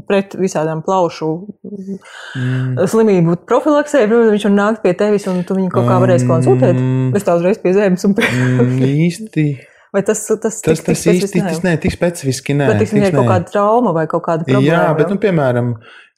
pret 0.08 0.34
visādām 0.36 0.82
plaušu 0.84 1.28
mm. 1.62 2.80
slimību 2.90 3.38
profilaksē. 3.48 4.02
Protams, 4.10 4.34
viņš 4.34 4.46
var 4.48 4.54
nākt 4.56 4.82
pie 4.84 4.92
tevis 4.98 5.28
un 5.30 5.44
tu 5.46 5.56
viņu 5.56 5.70
kaut 5.72 5.86
kā 5.88 5.98
varēsi 6.02 6.28
konsultēt. 6.28 6.76
Mm. 6.76 7.12
Es 7.16 7.26
tā 7.26 7.38
uzreiz 7.38 7.60
pie 7.62 7.72
zēmas 7.76 8.04
un 8.08 8.16
pie. 8.18 8.26
mm, 8.26 8.80
īsti. 9.06 9.46
Vai 9.90 10.04
tas, 10.06 10.23
tas, 10.23 10.38
tas, 10.38 10.61
tas, 10.62 10.82
tas 10.87 11.00
īsti 11.11 11.40
tas 11.42 11.64
ne, 11.64 11.75
tik 11.82 11.94
specifiski 11.97 12.54
nē. 12.54 12.68
Bet, 12.70 12.85
tiksim, 12.85 13.02
ir 13.02 13.16
kaut 13.16 13.26
kāda 13.26 13.50
trauma 13.50 13.94
vai 13.97 14.04
kaut 14.11 14.23
kāda 14.28 14.47
problēma. 14.47 14.68
Jā, 14.68 14.85
bet, 14.94 15.11
nu, 15.11 15.18
piemēram, 15.23 15.73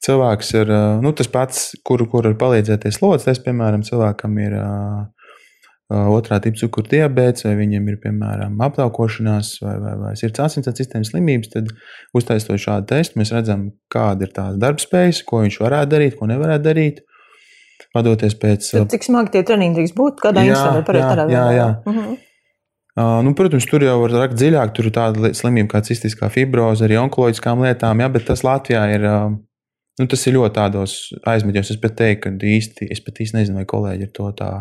cilvēks 0.04 0.52
ir 0.58 0.72
nu, 1.00 1.14
tas 1.16 1.30
pats, 1.32 1.62
kuru, 1.88 2.04
kur 2.12 2.28
ir 2.28 2.36
palīdzēties 2.40 3.00
lodziņš. 3.00 3.30
Es, 3.32 3.40
piemēram, 3.46 3.84
cilvēkam 3.86 4.36
ir 4.44 4.58
otrā 5.92 6.38
tipa 6.44 6.60
cukuru 6.60 6.88
diabetes, 6.92 7.46
vai 7.46 7.54
viņam 7.58 7.88
ir, 7.92 7.96
piemēram, 8.02 8.58
aptaukošanās 8.64 9.54
vai, 9.64 9.76
vai, 9.80 9.94
vai 10.02 10.12
sirds 10.20 10.40
asinsvads 10.44 10.80
sistēmas 10.80 11.12
slimības, 11.12 11.52
tad 11.52 11.72
uztaisot 12.16 12.60
šādu 12.60 12.88
testu, 12.92 13.20
mēs 13.20 13.32
redzam, 13.34 13.70
kāda 13.92 14.28
ir 14.28 14.34
tās 14.36 14.60
darbspējas, 14.60 15.22
ko 15.28 15.42
viņš 15.44 15.58
varētu 15.64 15.92
darīt, 15.96 16.18
ko 16.18 16.28
nevarētu 16.30 16.68
darīt. 16.68 17.00
Padoties 17.92 18.32
pēc. 18.40 18.68
Tad 18.72 18.92
cik 18.94 19.04
smagi 19.04 19.34
tie 19.34 19.42
treniņi 19.44 19.76
drīkst 19.76 19.96
būt? 19.98 20.20
Kādā 20.22 20.46
institūcijā 20.46 20.84
par 20.86 20.96
tādā 20.96 21.26
veidā? 21.28 21.40
Jā, 21.42 21.56
jā. 21.58 21.66
Uh 21.84 21.96
-huh. 21.98 22.14
Uh, 22.92 23.22
nu, 23.24 23.32
protams, 23.36 23.64
tur 23.68 23.84
jau 23.86 23.94
var 24.02 24.12
rakt 24.24 24.36
dziļāk. 24.36 24.74
Tur 24.76 24.90
ir 24.90 24.96
tāda 24.96 25.32
slimība 25.36 25.76
kā 25.76 25.84
cistiskā 25.86 26.28
fibroze, 26.32 26.84
arī 26.84 26.98
onkoloģiskām 27.00 27.64
lietām, 27.64 28.02
jā, 28.04 28.10
bet 28.12 28.28
tas 28.28 28.44
Latvijā 28.44 28.82
ir. 28.96 29.06
Uh, 29.08 29.38
nu, 30.00 30.08
tas 30.12 30.26
ir 30.28 30.36
ļoti 30.36 30.56
tādos 30.58 30.98
aizmeļos. 31.32 31.72
Es 31.72 31.80
pat 31.80 31.96
teiktu, 32.00 32.28
ka 32.28 32.52
īsti, 32.52 32.90
es 32.92 33.00
pat 33.04 33.22
īsti 33.24 33.40
nezinu, 33.40 33.62
vai 33.62 33.68
kolēģi 33.70 34.08
ir 34.08 34.12
to 34.16 34.28
tā 34.36 34.52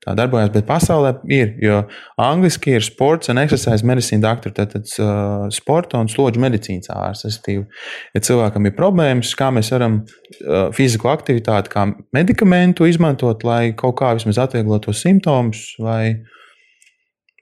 tā 0.00 0.14
darbojas, 0.16 0.50
bet 0.54 0.66
pasaulē 0.68 1.12
ir. 1.32 1.52
Jo 1.60 1.82
angliski 2.20 2.74
ir 2.78 2.84
sports 2.84 3.30
un 3.32 3.40
exercise 3.42 3.86
medicine 3.86 4.24
doktori, 4.24 4.56
tātad 4.56 4.88
uh, 5.02 5.46
sporta 5.52 6.00
un 6.00 6.08
slodžu 6.10 6.40
medicīnas 6.42 6.90
ārsts. 6.94 7.40
Ja 7.50 8.24
cilvēkam 8.24 8.68
ir 8.68 8.76
problēmas, 8.78 9.34
kā 9.38 9.50
mēs 9.54 9.72
varam 9.74 10.00
uh, 10.00 10.70
fizisko 10.76 11.12
aktivitāti, 11.12 11.72
kā 11.72 11.90
medikamentu 12.16 12.88
izmantot, 12.88 13.44
lai 13.44 13.74
kaut 13.76 13.98
kā 14.00 14.14
vismaz 14.16 14.40
atvieglotu 14.46 14.96
simptomus, 14.96 15.74
vai 15.80 16.22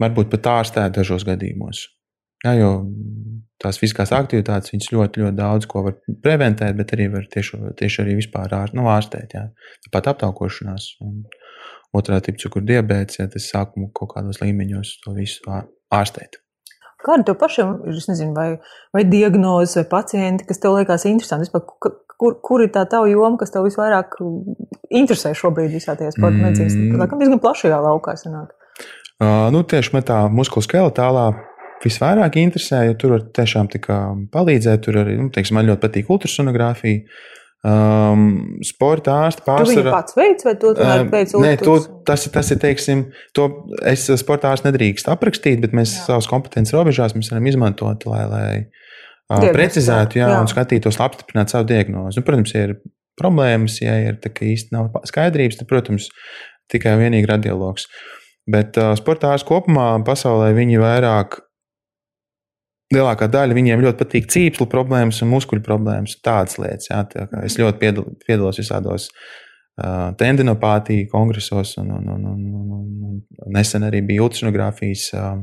varbūt 0.02 0.30
pat 0.34 0.50
ārstēt 0.58 0.98
dažos 0.98 1.26
gadījumos. 1.28 1.86
Jā, 2.44 2.54
jo 2.54 2.70
tās 3.58 3.80
fiziskās 3.80 4.12
aktivitātes 4.14 4.70
viņas 4.70 4.92
ļoti, 4.94 5.24
ļoti 5.24 5.38
daudz 5.38 5.66
ko 5.70 5.82
var 5.88 5.96
preventēt, 6.22 6.76
bet 6.78 6.94
arī 6.94 7.08
var 7.10 7.26
tieši, 7.30 7.58
tieši 7.78 8.04
arī 8.04 8.18
vispār 8.20 8.54
ār, 8.54 8.74
nu, 8.78 8.86
ārstēt. 8.92 9.34
Jā. 9.34 9.48
Tāpat 9.88 10.12
aptaukošanās. 10.14 10.92
Un, 11.02 11.24
otrā 11.96 12.20
tipa 12.22 12.38
cukuru 12.42 12.68
diabetes, 12.68 13.18
ja 13.18 13.26
tas 13.32 13.48
sākuma 13.50 13.88
kaut 13.96 14.12
kādos 14.14 14.42
līmeņos 14.42 14.98
to 15.04 15.14
visu 15.16 15.56
ārstēt. 15.94 16.38
Kāda 16.98 17.28
tev 17.28 17.38
pašam 17.38 17.76
ir, 17.86 17.98
nezinu, 18.10 18.34
vai, 18.34 18.48
vai 18.94 19.04
diagnoze, 19.06 19.78
vai 19.78 19.86
pacienti, 19.90 20.46
kas 20.48 20.58
tev 20.62 20.74
liekas 20.74 21.06
interesanti? 21.06 21.46
Vispār, 21.46 21.94
kur, 22.18 22.34
kur 22.42 22.64
ir 22.64 22.72
tā 22.74 22.82
tava 22.90 23.06
joma, 23.10 23.38
kas 23.38 23.54
tev 23.54 23.68
visvairāk 23.68 24.18
interesē 24.90 25.30
šobrīd 25.38 25.76
visā 25.76 25.94
tajā 25.98 26.16
sporta 26.16 26.34
mm. 26.34 26.48
medicīnas? 26.48 26.98
Tā 26.98 27.06
kā 27.06 27.20
diezgan 27.20 27.42
plašajā 27.44 27.78
laukā 27.86 28.16
sanāk. 28.18 28.50
Uh, 29.18 29.48
nu, 29.50 29.64
tieši 29.66 29.96
man 29.96 30.04
tā 30.06 30.18
muskuloskeletālā 30.30 31.26
visvairāk 31.82 32.38
interesē, 32.38 32.84
jo 32.88 32.94
tur 32.98 33.16
var 33.16 33.26
tiešām 33.34 33.70
palīdzēt. 34.32 34.84
Tur 34.84 35.00
arī, 35.02 35.16
nu, 35.18 35.32
teiksim, 35.34 35.58
man 35.58 35.66
ļoti 35.70 35.84
patīk 35.86 36.12
ultrasonogrāfija. 36.14 37.02
Um, 37.66 38.60
sporta 38.62 39.16
ārsti 39.24 39.42
pārsvarā. 39.42 39.82
Tu 39.82 39.90
pats 39.90 40.14
veids, 40.14 40.44
vai 40.46 40.52
to 40.62 40.70
um, 40.78 41.08
veids 41.10 41.34
Nē, 41.42 41.56
to, 41.58 41.74
tas, 42.06 42.28
tas 42.30 42.52
ir, 42.54 42.60
teiksim, 42.62 43.08
to 43.34 43.48
es 43.90 44.04
sporta 44.20 44.52
ārstu 44.52 44.68
nedrīkst 44.68 45.10
aprakstīt, 45.10 45.58
bet 45.64 45.74
mēs 45.74 45.96
Jā. 45.96 46.04
savas 46.04 46.28
kompetences 46.30 46.76
robežās 46.76 47.16
mēs 47.18 47.32
varam 47.32 47.48
izmantot, 47.50 48.06
lai, 48.06 48.20
lai 48.30 48.52
uh, 48.62 49.48
precizētu 49.56 50.20
jā, 50.20 50.28
jā. 50.30 50.38
un 50.38 50.50
skatītos, 50.50 51.00
apstiprināt 51.02 51.50
savu 51.50 51.66
diagnozi. 51.72 52.20
Nu, 52.20 52.26
protams, 52.28 52.54
ja 52.54 52.68
ir 52.68 52.76
problēmas, 53.18 53.80
ja 53.82 53.98
ir 54.06 54.22
tā, 54.22 54.30
īsti 54.30 54.78
nav 54.78 54.94
skaidrības, 55.10 55.58
tad, 55.58 55.70
protams, 55.74 56.06
tikai 56.70 56.94
un 56.94 57.02
vienīgi 57.08 57.32
radiologs. 57.32 57.90
Bet 58.48 58.78
uh, 58.80 58.94
sporta 58.96 59.34
ārsti 59.34 59.48
kopumā 59.48 59.90
pasaulē 60.06 60.54
viņi 60.56 60.80
vairāk 60.80 61.42
lielākā 62.94 63.28
daļa 63.28 63.56
viņiem 63.56 63.82
ļoti 63.84 64.00
patīk 64.00 64.30
cīpslu 64.32 64.68
problēmas 64.72 65.20
un 65.24 65.32
muskuļu 65.34 65.64
problēmas. 65.64 66.16
Tādas 66.24 66.56
lietas. 66.60 66.88
Jā, 66.88 67.02
tā 67.10 67.28
es 67.44 67.58
ļoti 67.60 67.82
piedal, 67.82 68.08
piedalos 68.24 68.60
visādos 68.60 69.10
uh, 69.10 70.08
tendinopātiju 70.20 71.10
kongresos, 71.12 71.76
un, 71.82 71.92
un, 71.98 72.08
un, 72.14 72.24
un, 72.32 72.42
un, 72.78 73.22
un 73.44 73.54
nesen 73.54 73.84
arī 73.88 74.02
bija 74.08 74.24
ultrasonogrāfijas. 74.24 75.12
Uh, 75.18 75.38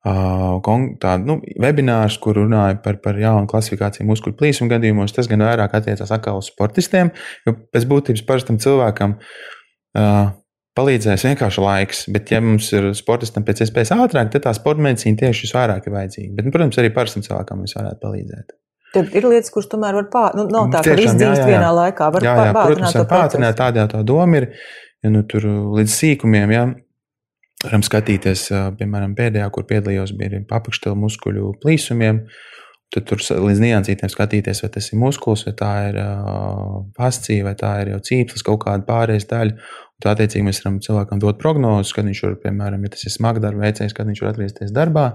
tādu 0.00 1.26
nu, 1.28 1.34
webināru, 1.60 2.14
kur 2.24 2.38
runāja 2.40 2.78
par, 2.80 2.96
par 3.04 3.18
jaunu 3.20 3.44
klasifikāciju 3.50 4.08
muskuļu 4.08 4.38
plīsuma 4.38 4.72
gadījumos. 4.72 5.12
Tas 5.12 5.28
gan 5.28 5.44
vairāk 5.44 5.76
attiecās 5.76 6.12
atkal 6.16 6.40
uz 6.40 6.48
sportistiem, 6.48 7.12
jo 7.44 7.52
pēc 7.68 7.84
būtības 7.90 8.24
parastam 8.24 8.56
cilvēkam 8.62 9.18
uh, 9.20 10.30
palīdzēs 10.78 11.26
vienkārši 11.26 11.64
laiks. 11.64 12.02
Bet, 12.14 12.30
ja 12.34 12.40
mums 12.44 12.70
ir 12.76 12.90
sportistam 12.98 13.46
pēc 13.46 13.64
iespējas 13.66 13.94
ātrāk, 13.96 14.32
tad 14.34 14.46
tā 14.46 14.54
sporta 14.56 14.84
medicīna 14.86 15.24
tieši 15.24 15.48
visvairāk 15.48 15.88
ir 15.88 15.96
vajadzīga. 15.96 16.34
Bet, 16.38 16.48
nu, 16.48 16.54
protams, 16.54 16.80
arī 16.82 16.92
parastam 16.94 17.26
cilvēkam 17.26 17.64
mēs 17.64 17.76
varētu 17.78 18.02
palīdzēt. 18.04 18.54
Tad 18.90 19.12
ir 19.14 19.26
lietas, 19.30 19.52
kuras 19.54 19.68
tomēr 19.70 19.94
var 20.00 20.06
pār, 20.10 20.36
nu, 20.38 20.48
nav 20.50 20.70
tā, 20.72 20.82
ka 20.82 20.96
izdzīst 20.98 21.44
vienā 21.46 21.70
laikā. 21.76 22.08
Var 22.16 22.24
jā, 22.26 22.36
jā, 22.48 22.54
protams, 22.56 22.96
var 22.98 23.10
pātrināt, 23.10 23.58
tādā 23.58 23.84
tā 23.90 24.00
doma 24.06 24.40
ir, 24.40 24.48
ja 25.04 25.12
nu 25.14 25.22
tur 25.30 25.46
līdz 25.78 25.92
sīkumiem, 25.94 26.54
jā, 26.56 26.64
varam 27.64 27.84
skatīties, 27.86 28.48
piemēram, 28.80 29.14
pēdējā, 29.18 29.46
kur 29.54 29.66
piedalījos, 29.70 30.14
bija 30.18 30.42
apakšteļu 30.58 30.98
muskuļu 31.04 31.52
plīsumiem. 31.62 32.24
Tad 32.90 33.04
tur 33.06 33.22
līdz 33.22 33.60
niansītēm 33.62 34.10
skatīties, 34.10 34.64
vai 34.64 34.70
tas 34.74 34.88
ir 34.90 34.98
muskulis, 34.98 35.44
vai 35.46 35.52
tā 35.54 35.70
ir 35.92 35.98
uh, 36.02 36.80
fascija, 36.96 37.44
vai 37.46 37.52
tā 37.54 37.70
ir 37.84 37.92
jau 37.92 38.00
cīpslis, 38.08 38.42
kaut 38.48 38.64
kāda 38.64 38.82
pārējais 38.88 39.28
daļa. 39.30 39.68
Tā 40.00 40.14
attiecīgi 40.14 40.46
mēs 40.46 40.62
varam 40.64 40.80
cilvēkam 40.84 41.20
dot 41.20 41.38
prognozes, 41.40 41.92
kad 41.96 42.08
viņš 42.08 42.22
var, 42.24 42.40
piemēram, 42.44 42.86
ja 42.86 42.94
tas 42.94 43.04
ir 43.04 43.12
smags 43.12 43.42
darba 43.42 43.66
veicējs, 43.66 43.94
kad 43.96 44.08
viņš 44.08 44.22
var 44.24 44.32
atgriezties 44.32 44.72
darbā. 44.76 45.06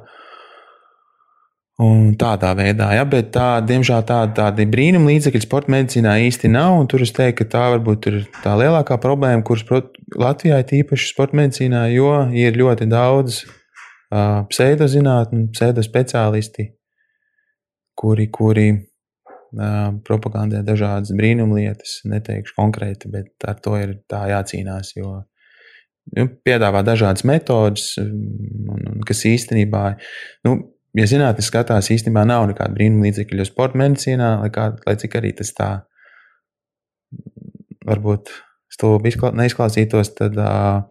Un 1.81 2.13
tādā 2.15 2.53
veidā, 2.55 2.93
ja, 2.95 3.03
bet 3.03 3.33
tā, 3.35 3.59
diemžēl 3.67 4.05
tā, 4.07 4.21
tādi 4.37 4.63
brīnuma 4.71 5.09
līdzekļi 5.11 5.41
sporta 5.43 5.73
medicīnā 5.73 6.13
īsti 6.23 6.47
nav. 6.53 6.77
Tur 6.91 7.03
es 7.03 7.11
teiktu, 7.11 7.41
ka 7.41 7.51
tā 7.51 7.63
varbūt 7.73 8.07
ir 8.11 8.21
tā 8.45 8.53
lielākā 8.61 8.95
problēma, 9.03 9.43
kuras 9.43 9.65
Latvijā 10.15 10.61
ir 10.61 10.73
īpaši 10.79 11.09
sporta 11.11 11.35
medicīnā, 11.35 11.83
jo 11.91 12.13
ir 12.31 12.55
ļoti 12.61 12.87
daudz 12.87 13.41
uh, 13.43 14.45
pseidozinātņu, 14.53 15.49
pseidospeciālisti, 15.51 16.69
kuri, 17.99 18.29
kuri 18.31 18.69
propagandē 20.07 20.61
dažādas 20.65 21.13
brīnuma 21.15 21.59
lietas. 21.59 21.99
Neteikšu 22.09 22.55
konkrēti, 22.57 23.11
bet 23.13 23.47
ar 23.47 23.59
to 23.63 23.77
ir 23.79 23.97
tā 24.11 24.25
jācīnās. 24.31 24.93
Jo, 24.97 25.17
nu, 26.17 26.27
piedāvā 26.47 26.83
dažādas 26.87 27.25
metodes, 27.27 27.93
kas 29.07 29.25
īstenībā 29.29 29.83
nu, 30.47 30.57
ja 30.97 31.07
zinātnē 31.09 31.45
skatās, 31.45 31.91
īstenībā 31.93 32.25
nav 32.27 32.47
nekāda 32.51 32.75
brīnuma 32.77 33.09
līdzekļu 33.09 33.47
sporta 33.47 33.81
medicīnā, 33.81 34.31
lai, 34.43 34.51
kā, 34.53 34.71
lai 34.85 34.97
cik 35.01 35.19
arī 35.19 35.35
tas 35.39 35.53
tā 35.55 35.69
varbūt 37.85 38.33
stulbi 38.73 39.13
neizklausītos, 39.37 40.11
tad 40.17 40.37
uh, 40.41 40.83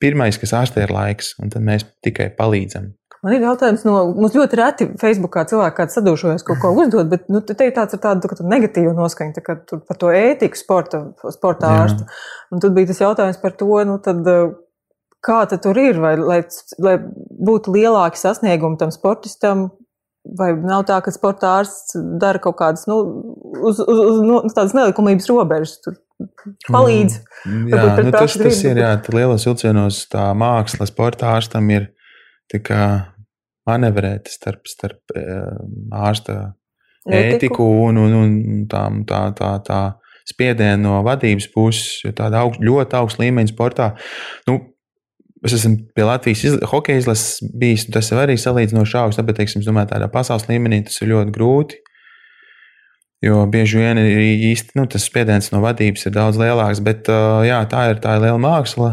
pirmais, 0.00 0.38
kas 0.40 0.54
ārstē, 0.56 0.86
ir 0.86 0.94
laiks, 0.94 1.34
un 1.42 1.52
tad 1.52 1.64
mēs 1.66 1.84
tikai 2.04 2.30
palīdzam. 2.36 2.92
Man 3.20 3.34
ir 3.36 3.42
jautājums, 3.44 3.82
no 3.84 3.98
mums 4.16 4.32
ļoti 4.32 4.56
reti 4.56 4.86
Facebookā 5.00 5.42
cilvēki 5.50 5.76
kāds 5.76 5.98
sadūšojas 5.98 6.44
kaut 6.46 6.62
ko 6.62 6.70
uzdot, 6.72 7.04
bet 7.10 7.26
nu, 7.28 7.42
te 7.44 7.52
ir 7.66 7.74
tāds 7.76 7.98
ar 7.98 8.00
tādu 8.00 8.30
tā, 8.30 8.46
negatīvu 8.48 8.94
noskaņu, 8.96 9.36
tā, 9.36 9.56
par 9.76 10.00
to 10.00 10.12
ētiku 10.16 10.56
sporta, 10.56 11.02
sporta 11.34 11.74
ārstu. 11.82 12.08
Un 12.48 12.64
tad 12.64 12.72
bija 12.78 12.88
tas 12.88 13.02
jautājums 13.04 13.42
par 13.42 13.52
to, 13.60 13.74
nu 13.84 13.98
tad 14.00 14.24
Kā 15.20 15.42
tur 15.60 15.76
ir, 15.76 15.98
vai, 16.00 16.14
lai, 16.16 16.40
lai 16.80 16.94
būtu 17.44 17.74
lielāki 17.74 18.16
sasniegumi 18.16 18.78
tam 18.80 18.92
sportistam, 18.94 19.66
vai 20.24 20.54
nav 20.56 20.86
tā, 20.88 20.96
ka 21.04 21.12
sporta 21.12 21.58
ārsts 21.58 21.92
dara 22.20 22.40
kaut 22.40 22.56
kādas 22.56 22.86
nu, 22.88 22.96
uz, 23.60 23.82
uz, 23.84 24.00
uz 24.00 24.22
nu, 24.24 24.40
tādas 24.48 24.72
nelikumības 24.76 25.28
robežas? 25.28 25.76
Tur 25.84 25.98
palīdz. 26.72 27.18
Mm, 27.44 27.68
jā, 27.68 27.84
nu, 28.00 28.14
tas, 28.16 28.38
tas 28.40 28.62
ir 28.64 28.80
jā, 28.80 28.94
lielos 29.12 29.44
vilcienos, 29.48 30.00
tā 30.12 30.30
māksla 30.36 30.88
sporta 30.88 31.34
ārstam 31.34 31.68
ir 31.72 31.90
manevrēt 33.68 34.30
starp, 34.32 34.66
starp 34.70 35.14
ārsta 35.94 36.54
ētiku 37.08 37.64
un, 37.86 38.00
un, 38.00 38.16
un 38.16 38.66
tām, 38.70 39.04
tā, 39.08 39.28
tā, 39.36 39.54
tā 39.64 39.80
spiedienu 40.28 40.82
no 40.84 40.98
vadības 41.06 41.48
puses, 41.54 42.00
jo 42.04 42.12
tāda 42.16 42.42
augst, 42.44 42.62
ļoti 42.64 42.98
augsta 42.98 43.24
līmeņa 43.24 43.54
sportā. 43.54 43.94
Nu, 44.50 44.60
Es 45.40 45.54
esmu 45.56 45.86
pie 45.96 46.04
Latvijas 46.04 46.42
izla 46.44 46.66
hokeja 46.68 47.00
izlases 47.00 47.38
bijis, 47.56 47.86
tas 47.88 48.10
ir 48.12 48.18
arī 48.20 48.34
salīdzinoši 48.36 48.96
augsts, 49.00 49.24
bet, 49.24 49.38
teiksim, 49.38 49.62
domāju, 49.64 49.88
tādā 49.94 50.10
pasaules 50.12 50.44
līmenī 50.50 50.82
tas 50.84 51.00
ir 51.00 51.08
ļoti 51.14 51.32
grūti. 51.32 51.78
Jo 53.24 53.46
bieži 53.52 53.80
vien 53.80 54.00
ir 54.00 54.20
īsti 54.50 54.76
nu, 54.76 54.84
tas 54.88 55.04
spiediens 55.08 55.48
no 55.52 55.62
vadības 55.64 56.06
ir 56.08 56.12
daudz 56.12 56.36
lielāks, 56.40 56.80
bet 56.84 57.08
jā, 57.48 57.62
tā 57.72 57.86
ir, 57.92 58.02
tā 58.04 58.18
ir 58.18 58.26
liela 58.26 58.40
māksla. 58.40 58.90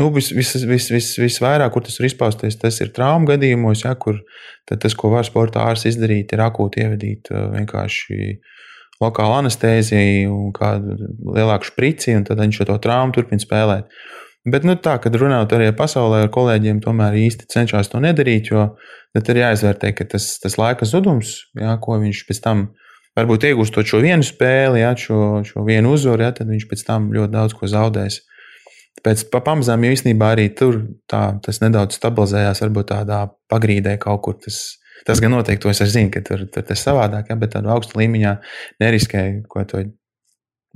Nu, 0.00 0.08
vis, 0.14 0.30
vis, 0.32 0.54
vis, 0.64 0.88
vis, 0.94 1.10
visvairāk, 1.20 1.74
kur 1.74 1.84
tas 1.84 1.98
var 2.00 2.08
izpausties, 2.08 2.56
tas 2.60 2.80
ir 2.80 2.92
traumu 2.96 3.28
gadījumos, 3.28 3.84
ja, 3.84 3.92
kur 4.00 4.22
tas, 4.70 4.96
ko 4.96 5.12
var 5.12 5.28
sporta 5.28 5.66
ārsts 5.68 5.90
izdarīt, 5.92 6.32
ir 6.32 6.42
akūti 6.46 6.86
ievadīt 6.86 7.28
vienkārši 7.30 8.38
lokālu 9.00 9.38
anestēziju 9.40 10.32
un 10.32 10.54
kādu 10.56 10.96
lielāku 11.36 11.70
šprici, 11.70 12.14
un 12.16 12.26
tad 12.28 12.40
viņš 12.40 12.62
šo 12.62 12.78
traumu 12.82 13.16
turpina 13.16 13.42
spēlēt. 13.42 13.92
Bet 14.48 14.64
nu, 14.64 14.72
tā, 14.80 14.94
kad 15.04 15.16
runājot 15.20 15.52
arī 15.52 15.68
pasaulē 15.76 16.22
ar 16.24 16.30
kolēģiem, 16.32 16.80
tomēr 16.80 17.18
īsti 17.26 17.48
cenšas 17.52 17.90
to 17.92 18.00
nedarīt, 18.00 18.48
jo 18.52 18.70
tad 19.12 19.28
ir 19.32 19.42
jāizvērtē, 19.42 19.92
ka 19.96 20.06
tas, 20.14 20.32
tas 20.40 20.56
laika 20.56 20.88
zudums, 20.88 21.34
jā, 21.60 21.74
ko 21.82 21.98
viņš 22.00 22.22
pēc 22.28 22.40
tam 22.46 22.70
varbūt 23.18 23.50
iegūstot 23.50 23.90
šo 23.90 24.00
vienu 24.00 24.24
spēli, 24.24 24.80
jā, 24.80 24.94
šo, 24.96 25.20
šo 25.44 25.66
vienu 25.66 25.92
uzvaru, 25.92 26.24
jā, 26.24 26.32
tad 26.38 26.48
viņš 26.52 26.66
pēc 26.70 26.84
tam 26.88 27.10
ļoti 27.12 27.34
daudz 27.36 27.56
ko 27.58 27.68
zaudēs. 27.68 28.22
Tāpēc 28.98 29.22
pamazām 29.32 29.86
jau 29.86 29.94
īstenībā 29.94 30.34
arī 30.34 30.50
tur 30.56 30.82
tā, 31.08 31.22
tas 31.44 31.62
nedaudz 31.62 31.96
stabilizējās, 31.96 32.60
varbūt 32.66 32.90
tādā 32.90 33.22
pagrīdē 33.52 33.94
kaut 34.02 34.20
kur. 34.26 34.36
Tas, 34.42 34.58
tas 35.08 35.22
gan 35.22 35.32
noteikti, 35.32 35.62
to 35.64 35.72
es 35.72 35.80
zinu, 35.94 36.10
ka 36.12 36.20
tur, 36.26 36.44
tur 36.52 36.66
tas 36.68 36.82
savādāk, 36.84 37.30
jā, 37.30 37.38
bet 37.40 37.54
tādā 37.54 37.72
augsta 37.72 37.96
līmeņā 38.00 38.34
neriskēja, 38.82 39.40
ko 39.48 39.64
to 39.70 39.86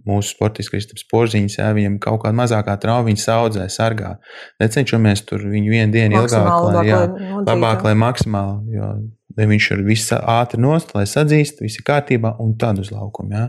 mūsu 0.09 0.33
sportists 0.35 0.73
Kristaps 0.73 1.05
Porziņš, 1.11 1.59
ja 1.61 1.69
viņam 1.77 1.99
kaut 2.03 2.23
kāda 2.25 2.35
mazākā 2.39 2.75
trauma, 2.83 3.07
viņa 3.07 3.21
saudzē, 3.23 3.67
sargā. 3.71 4.17
Necenšamies 4.63 5.23
tur 5.29 5.45
viņu 5.51 5.75
vienu 5.75 5.95
dienu 5.95 6.23
ilgāk, 6.23 6.49
lai, 6.65 6.87
jā, 6.89 7.03
labāk, 7.47 7.85
lai 7.87 7.95
maksimāli, 7.99 8.75
jo 8.75 8.91
lai 9.39 9.47
viņš 9.51 9.69
ir 9.75 9.83
viss 9.87 10.13
ātri 10.15 10.61
nost, 10.63 10.93
lai 10.97 11.05
sadzīst, 11.11 11.63
viss 11.65 11.81
ir 11.81 11.87
kārtībā, 11.87 12.35
un 12.43 12.55
tad 12.61 12.81
uz 12.83 12.93
laukumu. 12.95 13.35
Ja? 13.35 13.47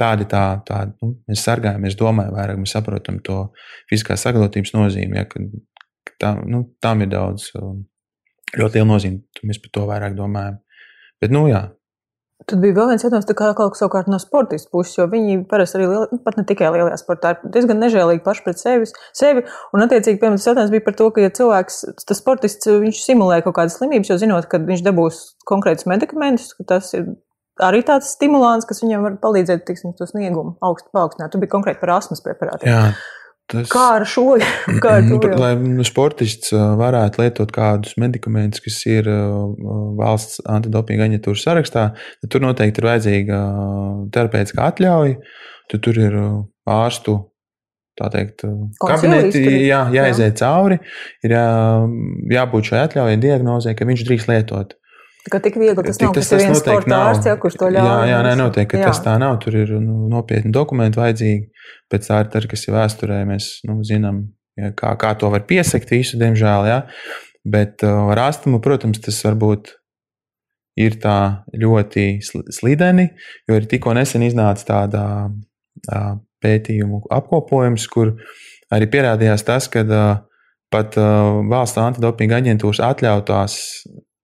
Tādi 0.00 0.26
tā, 0.30 0.44
tā 0.66 0.82
nu, 0.92 1.14
mēs 1.30 1.44
sargājamies, 1.46 1.98
domājam, 1.98 2.34
vairāk 2.38 2.60
mēs 2.62 2.74
saprotam 2.76 3.20
to 3.26 3.42
fiziskās 3.90 4.26
sagatavotības 4.26 4.74
nozīmi, 4.76 5.20
ja? 5.20 5.26
ka 5.30 5.42
tā, 6.20 6.34
nu, 6.46 6.64
tam 6.82 7.04
ir 7.04 7.12
daudz, 7.14 7.50
um, 7.60 7.84
ļoti 8.58 8.80
liela 8.80 8.90
nozīme, 8.94 9.22
mēs 9.46 9.62
par 9.62 9.74
to 9.76 9.86
vairāk 9.90 10.16
domājam. 10.18 10.58
Bet, 11.20 11.32
nu 11.34 11.46
jā, 11.50 11.66
Tad 12.48 12.60
bija 12.62 12.74
vēl 12.76 12.88
viens 12.92 13.02
jautājums, 13.04 13.26
kā 13.28 13.50
kaut 13.52 13.74
kas 13.74 13.82
savukārt 13.82 14.08
no 14.10 14.16
sportistu 14.22 14.70
puses, 14.72 14.94
jo 14.96 15.04
viņi 15.10 15.42
parasti 15.50 15.76
arī, 15.76 15.88
lieli, 15.90 16.06
nu, 16.14 16.20
pat 16.24 16.38
ne 16.40 16.44
tikai 16.48 16.70
lielajā 16.72 16.96
sportā, 17.02 17.34
ir 17.36 17.52
diezgan 17.54 17.82
nežēlīgi 17.82 18.24
paši 18.24 18.44
pret 18.46 18.62
sevi. 18.62 18.88
sevi. 19.16 19.44
Un, 19.76 19.84
attiecīgi, 19.84 20.18
piemēram, 20.22 20.40
tas 20.40 20.48
jautājums 20.48 20.72
bija 20.72 20.86
par 20.86 20.96
to, 20.96 21.10
ka, 21.14 21.24
ja 21.26 21.32
cilvēks, 21.36 21.80
tas 22.08 22.22
sportists, 22.22 22.70
viņš 22.86 23.02
simulē 23.04 23.42
kaut 23.44 23.58
kādas 23.60 23.76
slimības, 23.76 24.12
jo 24.12 24.18
zinot, 24.22 24.48
ka 24.50 24.62
viņš 24.64 24.84
dabūs 24.88 25.20
konkrētus 25.50 25.88
medikamentus, 25.90 26.54
ka 26.56 26.68
tas 26.74 26.90
ir 26.96 27.12
arī 27.60 27.84
tāds 27.86 28.14
stimulants, 28.16 28.66
kas 28.68 28.80
viņam 28.84 29.04
var 29.04 29.20
palīdzēt, 29.22 29.66
tiksim, 29.68 29.92
to 29.98 30.08
sniegumu 30.08 30.56
augstu 30.64 30.88
paaugstināt. 30.96 31.32
Tur 31.32 31.44
bija 31.44 31.54
konkrēti 31.58 31.82
par 31.82 31.98
asmas 31.98 32.24
preparātiem. 32.24 32.72
Jā. 32.72 32.92
Tas, 33.50 33.66
kā 33.72 33.84
ar 33.96 34.06
šo? 34.06 34.36
Kā 34.82 34.96
ar 35.00 35.06
nu, 35.06 35.18
lai 35.40 35.54
sportists 35.86 36.52
varētu 36.54 37.24
lietot 37.24 37.50
kādus 37.54 37.96
medikamentus, 38.00 38.62
kas 38.62 38.78
ir 38.86 39.08
valsts 39.98 40.42
antidopinga 40.46 41.08
aģentūras 41.08 41.46
sarakstā, 41.48 41.88
tad 42.22 42.32
tur 42.32 42.44
noteikti 42.46 42.82
ir 42.82 42.90
vajadzīga 42.90 43.40
terapeitiskā 44.14 44.70
atļauja. 44.70 45.18
Tad 45.70 45.82
tur 45.86 45.98
ir 46.02 46.16
ārstu 46.70 47.18
teikt, 48.00 48.46
kabineti, 48.80 49.42
jā, 49.66 49.82
jāiziet 49.92 50.32
jā. 50.32 50.36
cauri, 50.40 50.78
ir 51.26 51.34
jā, 51.34 51.46
jābūt 52.32 52.70
šai 52.70 52.84
atļaujai 52.86 53.18
diagnozē, 53.20 53.74
ka 53.76 53.88
viņš 53.88 54.04
drīkst 54.08 54.30
lietot. 54.30 54.79
Tā 55.20 55.32
kā 55.34 55.40
tik 55.44 55.56
viegli 55.60 55.84
tas 55.84 55.98
nav, 56.00 56.14
tas, 56.16 56.28
tas 56.32 56.40
viens 56.40 56.60
sporta 56.62 56.98
ārsts, 57.10 57.28
ja, 57.28 57.36
kurš 57.40 57.58
to 57.60 57.68
ļauj. 57.74 57.88
Jā, 57.88 57.96
jā, 58.08 58.20
nē, 58.24 58.36
noteikti, 58.40 58.70
ka 58.72 58.80
jā. 58.80 58.92
tas 58.92 59.02
tā 59.04 59.16
nav. 59.20 59.36
Tur 59.42 59.58
ir 59.60 59.74
nu, 59.76 60.06
nopietni 60.08 60.52
dokumenti 60.54 61.00
vajadzīgi. 61.00 61.66
Pēc 61.92 62.08
tā 62.08 62.20
ir 62.24 62.30
tas, 62.32 62.46
kas 62.48 62.64
ir 62.64 62.76
vēsturē, 62.76 63.18
mēs 63.28 63.50
nu, 63.68 63.80
zinām, 63.84 64.22
ja, 64.60 64.72
kā, 64.76 64.94
kā 65.00 65.12
to 65.20 65.28
var 65.32 65.44
piesakt 65.48 65.92
visu, 65.92 66.16
diemžēl. 66.20 66.70
Ja. 66.70 66.80
Bet 67.44 67.84
uh, 67.84 68.08
ar 68.14 68.22
astmu, 68.30 68.62
protams, 68.64 69.02
tas 69.04 69.20
varbūt 69.26 69.74
ir 70.80 70.96
tā 71.02 71.44
ļoti 71.52 72.08
slideni, 72.24 73.10
jo 73.48 73.60
ir 73.60 73.68
tikko 73.68 73.92
nesen 73.96 74.24
iznācis 74.24 74.68
tāda 74.68 75.04
uh, 75.28 76.12
pētījumu 76.40 77.04
apkopojums, 77.12 77.84
kur 77.92 78.14
arī 78.72 78.88
pierādījās 78.88 79.44
tas, 79.44 79.68
ka 79.72 79.84
uh, 79.84 80.20
pat 80.72 80.96
uh, 81.00 81.42
valsts 81.50 81.80
antidopinga 81.82 82.40
aģentūras 82.40 82.80
atļautās 82.88 83.58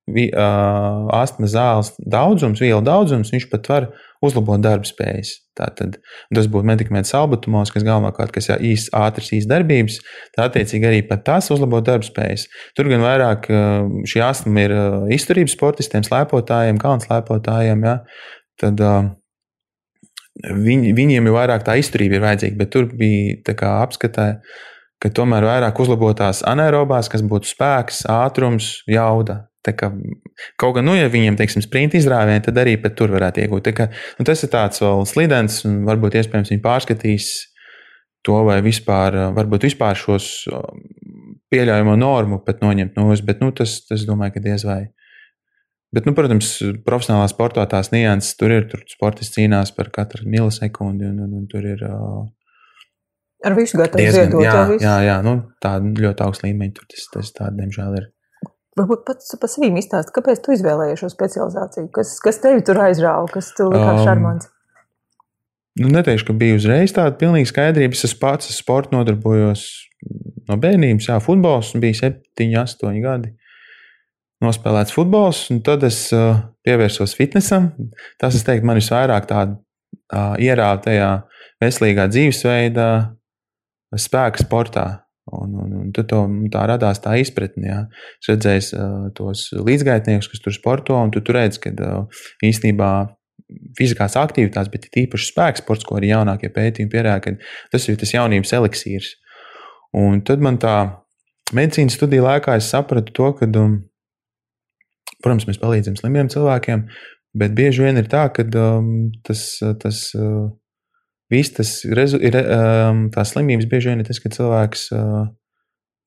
vi, 0.07 0.29
uh, 0.31 1.07
astmas 1.16 1.55
zāles 1.55 1.90
daudzums, 1.99 2.62
vielu 2.62 2.83
daudzums, 2.85 3.33
viņš 3.35 3.49
pat 3.51 3.69
var 3.73 3.88
uzlabot 4.25 4.62
darba 4.62 4.87
spējas. 4.88 5.35
Tātad, 5.57 5.99
tas 6.35 6.49
būtu 6.53 6.69
medikaments 6.69 7.12
salbutumos, 7.14 7.73
kas 7.73 7.85
galvenokārt 7.87 8.35
kas 8.35 8.51
ir 8.53 8.64
īsts, 8.71 8.92
ātrs, 8.97 9.33
īsts 9.37 9.51
darbības. 9.51 9.99
Tā 10.37 10.49
attiecīgi 10.51 10.88
arī 10.88 11.03
pat 11.09 11.25
tas 11.27 11.51
uzlabo 11.55 11.81
darba 11.85 12.07
spējas. 12.07 12.47
Tur 12.77 12.90
gan 12.92 13.05
vairāk 13.05 13.49
šī 14.09 14.25
astma 14.25 14.66
ir 14.66 14.75
izturības 15.16 15.57
sportistiem, 15.57 16.05
slēpotājiem, 16.07 16.81
kalnu 16.83 17.07
slēpotājiem. 17.09 17.87
Ja? 17.88 18.01
Tad, 18.61 18.83
uh, 18.85 19.14
Viņ, 20.37 20.90
viņiem 20.92 21.29
ir 21.31 21.33
vairāk 21.33 21.62
tā 21.64 21.79
izturība, 21.81 22.21
vajadzīga, 22.21 22.59
bet 22.61 22.69
tur 22.75 22.90
bija 22.92 23.55
apskatē, 23.71 24.27
ka 25.01 25.11
tomēr 25.16 25.47
vairāk 25.49 25.81
uzlabotās 25.81 26.42
anaerobās, 26.45 27.09
kas 27.12 27.25
būtu 27.25 27.49
spēks, 27.55 28.05
ātrums, 28.12 28.83
jauda. 28.90 29.47
Kā, 29.74 29.90
kaut 30.61 30.76
gan, 30.76 30.87
nu, 30.87 30.94
ja 30.98 31.11
viņiem, 31.11 31.38
teiksim, 31.38 31.64
sprinta 31.64 31.98
izrāvieni, 31.98 32.44
tad 32.44 32.59
arī 32.62 32.76
tur 32.94 33.11
varētu 33.14 33.42
iegūt. 33.42 33.72
Kā, 33.76 33.88
nu, 34.20 34.26
tas 34.29 34.44
ir 34.46 34.52
tāds 34.52 34.83
vēl 34.85 35.07
slidens, 35.11 35.62
un 35.66 35.83
varbūt 35.88 36.20
iespējams 36.20 36.52
viņi 36.55 36.64
pārskatīs 36.64 37.31
to, 38.26 38.40
vai 38.46 38.61
vispār, 38.64 39.16
varbūt 39.37 39.68
vispār 39.68 39.98
šos 39.98 40.29
pieļaujamo 41.52 41.94
normu 41.98 42.40
pat 42.44 42.62
noņemt 42.64 42.98
no 42.98 43.11
uz, 43.12 43.22
bet 43.26 43.42
nu, 43.42 43.52
tas, 43.55 43.79
tas, 43.87 44.07
domāju, 44.09 44.37
ka 44.37 44.44
diez 44.48 44.66
vai. 44.66 44.83
Bet, 45.94 46.09
nu, 46.09 46.12
protams, 46.18 46.50
profesionālā 46.85 47.29
sportā 47.31 47.62
tās 47.70 47.92
nianses 47.92 48.35
tur 48.37 48.52
ir. 48.52 48.66
Tur 48.68 48.83
sportists 48.90 49.38
cīnās 49.38 49.70
par 49.76 49.92
katru 49.94 50.26
milisekundi, 50.29 51.07
un, 51.09 51.22
un, 51.24 51.37
un 51.38 51.46
tur 51.50 51.64
ir. 51.64 51.85
Uh, 51.87 52.26
Ar 53.46 53.55
visu 53.57 53.79
gatavu 53.79 54.02
ziedot. 54.02 54.42
Jā, 54.42 54.59
jā, 54.83 54.96
jā 55.07 55.16
nu, 55.24 55.38
tā 55.62 55.76
ļoti 55.79 56.26
augsta 56.26 56.48
līmeņa 56.48 56.76
tur 56.76 56.90
tas, 56.90 57.07
tas 57.14 57.33
tā, 57.37 57.48
diemžēl, 57.55 57.96
ir. 58.00 58.11
Varbūt 58.77 59.07
pats 59.09 59.33
par 59.41 59.49
sevi 59.49 59.71
izstāst, 59.81 60.12
kāpēc 60.12 60.43
tu 60.45 60.53
izvēlējies 60.53 61.01
šo 61.01 61.09
specializāciju? 61.09 61.89
Kas, 61.97 62.12
kas 62.21 62.43
tevi 62.43 62.61
tur 62.67 62.83
aizrāva, 62.85 63.25
kas 63.33 63.49
tev 63.57 63.73
likās 63.73 64.03
um, 64.03 64.05
šarmants? 64.05 64.51
Nu, 65.81 65.89
neteikšu, 65.93 66.29
ka 66.29 66.37
bija 66.37 66.57
uzreiz 66.57 66.93
tāda 66.97 67.17
pilnīga 67.21 67.49
skaidrība. 67.49 67.97
Es 67.97 68.17
pats 68.21 68.51
ar 68.51 68.57
sportu 68.57 68.97
nodarbojos 68.97 69.65
no 70.49 70.59
bērnības. 70.61 71.09
Jā, 71.09 71.17
futbols 71.25 71.73
bija 71.81 72.01
7, 72.03 72.53
8 72.61 73.01
gadi. 73.05 73.33
Nospēlēts 74.45 74.93
futbols, 74.93 75.47
un 75.53 75.62
tad 75.65 75.85
es 75.89 76.03
uh, 76.12 76.43
pievērsos 76.65 77.17
fitnesam. 77.17 77.71
Tas, 78.21 78.37
es 78.37 78.45
teiktu, 78.45 78.69
man 78.69 78.77
visvairāk 78.77 79.29
tādu 79.31 79.57
uh, 79.57 80.37
ierāva 80.37 80.83
tajā 80.85 81.11
veselīgā 81.65 82.11
dzīvesveidā, 82.12 82.91
spēka 83.97 84.45
sportā. 84.45 84.87
Un, 85.27 85.55
un, 85.59 85.71
un 85.81 85.87
to, 85.91 86.05
tā 86.55 86.65
radās 86.71 87.01
tā 87.03 87.17
izpratne. 87.19 87.67
Ja. 87.67 87.79
Es 88.23 88.31
redzēju 88.31 88.67
uh, 88.79 89.07
tos 89.17 89.49
līdzgaitniekus, 89.59 90.29
kas 90.31 90.43
tur 90.45 90.55
sporto, 90.55 90.95
un 91.03 91.11
tu, 91.11 91.23
tu 91.27 91.35
redz, 91.35 91.59
ka 91.62 91.73
uh, 91.75 92.27
īstenībā 92.47 92.91
fiziskās 93.79 94.17
aktivitātes, 94.19 94.71
bet 94.71 94.87
īpaši 95.03 95.31
spēks 95.33 95.62
sports, 95.62 95.87
ko 95.87 95.99
arī 95.99 96.12
jaunākie 96.12 96.51
pētījumi 96.55 96.93
pierāda, 96.93 97.23
ka 97.25 97.75
tas 97.75 97.87
ir 97.91 97.99
tas 97.99 98.15
jaunības 98.15 98.55
eliksīrs. 98.59 99.12
Un 99.97 100.23
tad 100.27 100.43
man 100.45 100.61
tā 100.62 100.77
medicīnas 101.57 101.97
studiju 101.99 102.27
laikā 102.27 102.57
es 102.59 102.71
sapratu 102.73 103.15
to, 103.17 103.33
ka, 103.39 103.49
um, 103.61 103.79
protams, 105.23 105.47
mēs 105.51 105.61
palīdzam 105.62 105.99
slimiem 105.99 106.31
cilvēkiem, 106.33 106.87
bet 107.39 107.55
bieži 107.57 107.87
vien 107.87 107.99
ir 108.01 108.11
tā, 108.11 108.27
ka 108.35 108.47
um, 108.47 109.11
tas, 109.27 109.47
tas 109.83 110.03
uh, 110.19 110.47
viss 111.33 111.55
tas 111.57 111.79
rezu, 111.97 112.21
ir, 112.23 112.37
um, 112.43 113.07
tās 113.15 113.35
slimības 113.35 113.69
bieži 113.71 113.93
vien 113.93 114.03
ir 114.03 114.09
tas, 114.09 114.21
ka 114.23 114.33
cilvēks 114.33 114.91
uh, 114.97 115.25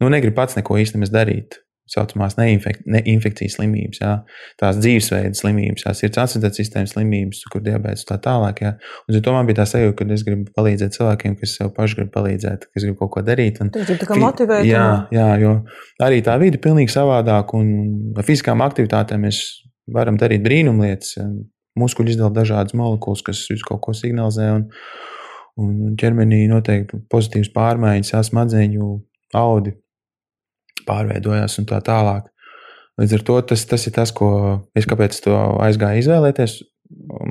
nu, 0.03 0.11
negrib 0.13 0.37
pats 0.37 0.59
neko 0.59 0.79
īstenībā 0.81 1.11
darīt. 1.15 1.59
Tā 1.59 1.65
saucamās 1.89 2.35
neinfek 2.37 2.83
neinfekcijas 2.89 3.57
slimības, 3.57 4.01
jā. 4.03 4.11
tās 4.61 4.77
dzīvesveida 4.77 5.37
slimības, 5.37 5.85
tās 5.87 6.03
ir 6.03 6.11
asociētas 6.13 6.59
sistēmas 6.61 6.93
slimības, 6.93 7.41
kur 7.51 7.63
diabetes 7.65 8.05
tā 8.09 8.19
tālāk. 8.21 8.61
Jā. 8.65 8.73
Un 9.09 9.21
to 9.25 9.33
man 9.33 9.49
bija 9.49 9.61
tā 9.61 9.67
sajūta, 9.71 9.95
ka 9.97 10.07
es 10.13 10.25
gribu 10.27 10.53
palīdzēt 10.57 10.97
cilvēkiem, 10.97 11.37
kas 11.39 11.55
sev 11.57 11.71
paši 11.77 12.01
grib 12.01 12.11
palīdzēt, 12.13 12.67
kas 12.69 12.85
grib 12.85 12.97
kaut 12.99 13.13
ko 13.15 13.23
darīt. 13.25 13.61
Un, 13.63 13.71
gribi 13.73 13.97
tā 14.03 14.09
kā 14.09 14.19
motivēt. 14.21 14.67
Jā, 14.69 14.85
jā, 15.15 15.29
jo 15.41 15.55
arī 16.05 16.21
tā 16.25 16.37
vide 16.41 16.59
ir 16.59 16.65
pilnīgi 16.65 16.93
savādāka, 16.93 17.57
un 17.57 18.13
ar 18.17 18.27
fiziskām 18.27 18.61
aktivitātēm 18.65 19.25
mēs 19.25 19.41
varam 19.89 20.19
darīt 20.21 20.45
brīnumlietas 20.45 21.17
muskuļi 21.79 22.15
izdala 22.15 22.33
dažādas 22.33 22.75
molekulas, 22.77 23.23
kas 23.25 23.43
uz 23.53 23.63
kaut 23.67 23.81
ko 23.85 23.93
signalizē. 23.97 24.49
Un, 24.55 24.65
un 25.59 25.95
ķermenī 25.99 26.45
noteikti 26.49 27.01
pozitīvas 27.11 27.51
pārmaiņas, 27.55 28.13
jā, 28.13 28.23
smadzeņu 28.25 28.89
audi 29.37 29.75
pārveidojās 30.87 31.59
un 31.61 31.69
tā 31.69 31.81
tālāk. 31.85 32.29
Līdz 32.99 33.15
ar 33.15 33.25
to 33.27 33.37
tas, 33.53 33.63
tas 33.69 33.85
ir 33.87 33.95
tas, 33.95 34.11
ko 34.15 34.29
es 34.77 34.87
kāpēc 34.89 35.21
to 35.23 35.35
aizgāju 35.63 36.03
izvēlēties, 36.03 36.57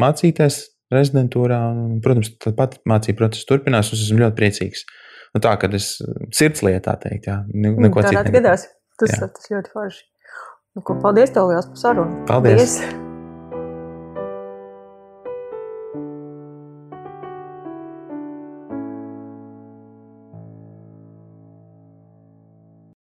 mācīties 0.01 0.61
rezidentūrā. 0.95 1.59
Un, 1.75 1.99
protams, 2.05 2.33
tāpat 2.45 2.79
mācību 2.89 3.21
process 3.21 3.49
turpinās, 3.49 3.93
un 3.93 3.99
es 3.99 4.07
esmu 4.07 4.25
ļoti 4.25 4.39
priecīgs. 4.39 4.87
Nu, 5.37 5.43
tā, 5.45 5.53
kad 5.61 5.75
es 5.77 5.91
sirds 6.37 6.65
lietā 6.65 6.97
teikt, 7.03 7.29
jā, 7.29 7.43
neko 7.53 8.07
citu. 8.07 8.47
Tas, 8.99 9.13
tas 9.21 9.53
ļoti 9.53 9.75
forši. 9.75 10.01
Nu, 10.79 10.87
ko, 10.87 10.97
paldies 11.03 11.35
tev 11.35 11.53
liels 11.53 11.69
par 11.75 11.85
sarunu. 11.85 12.25
Paldies! 12.31 12.81
paldies. 12.81 13.08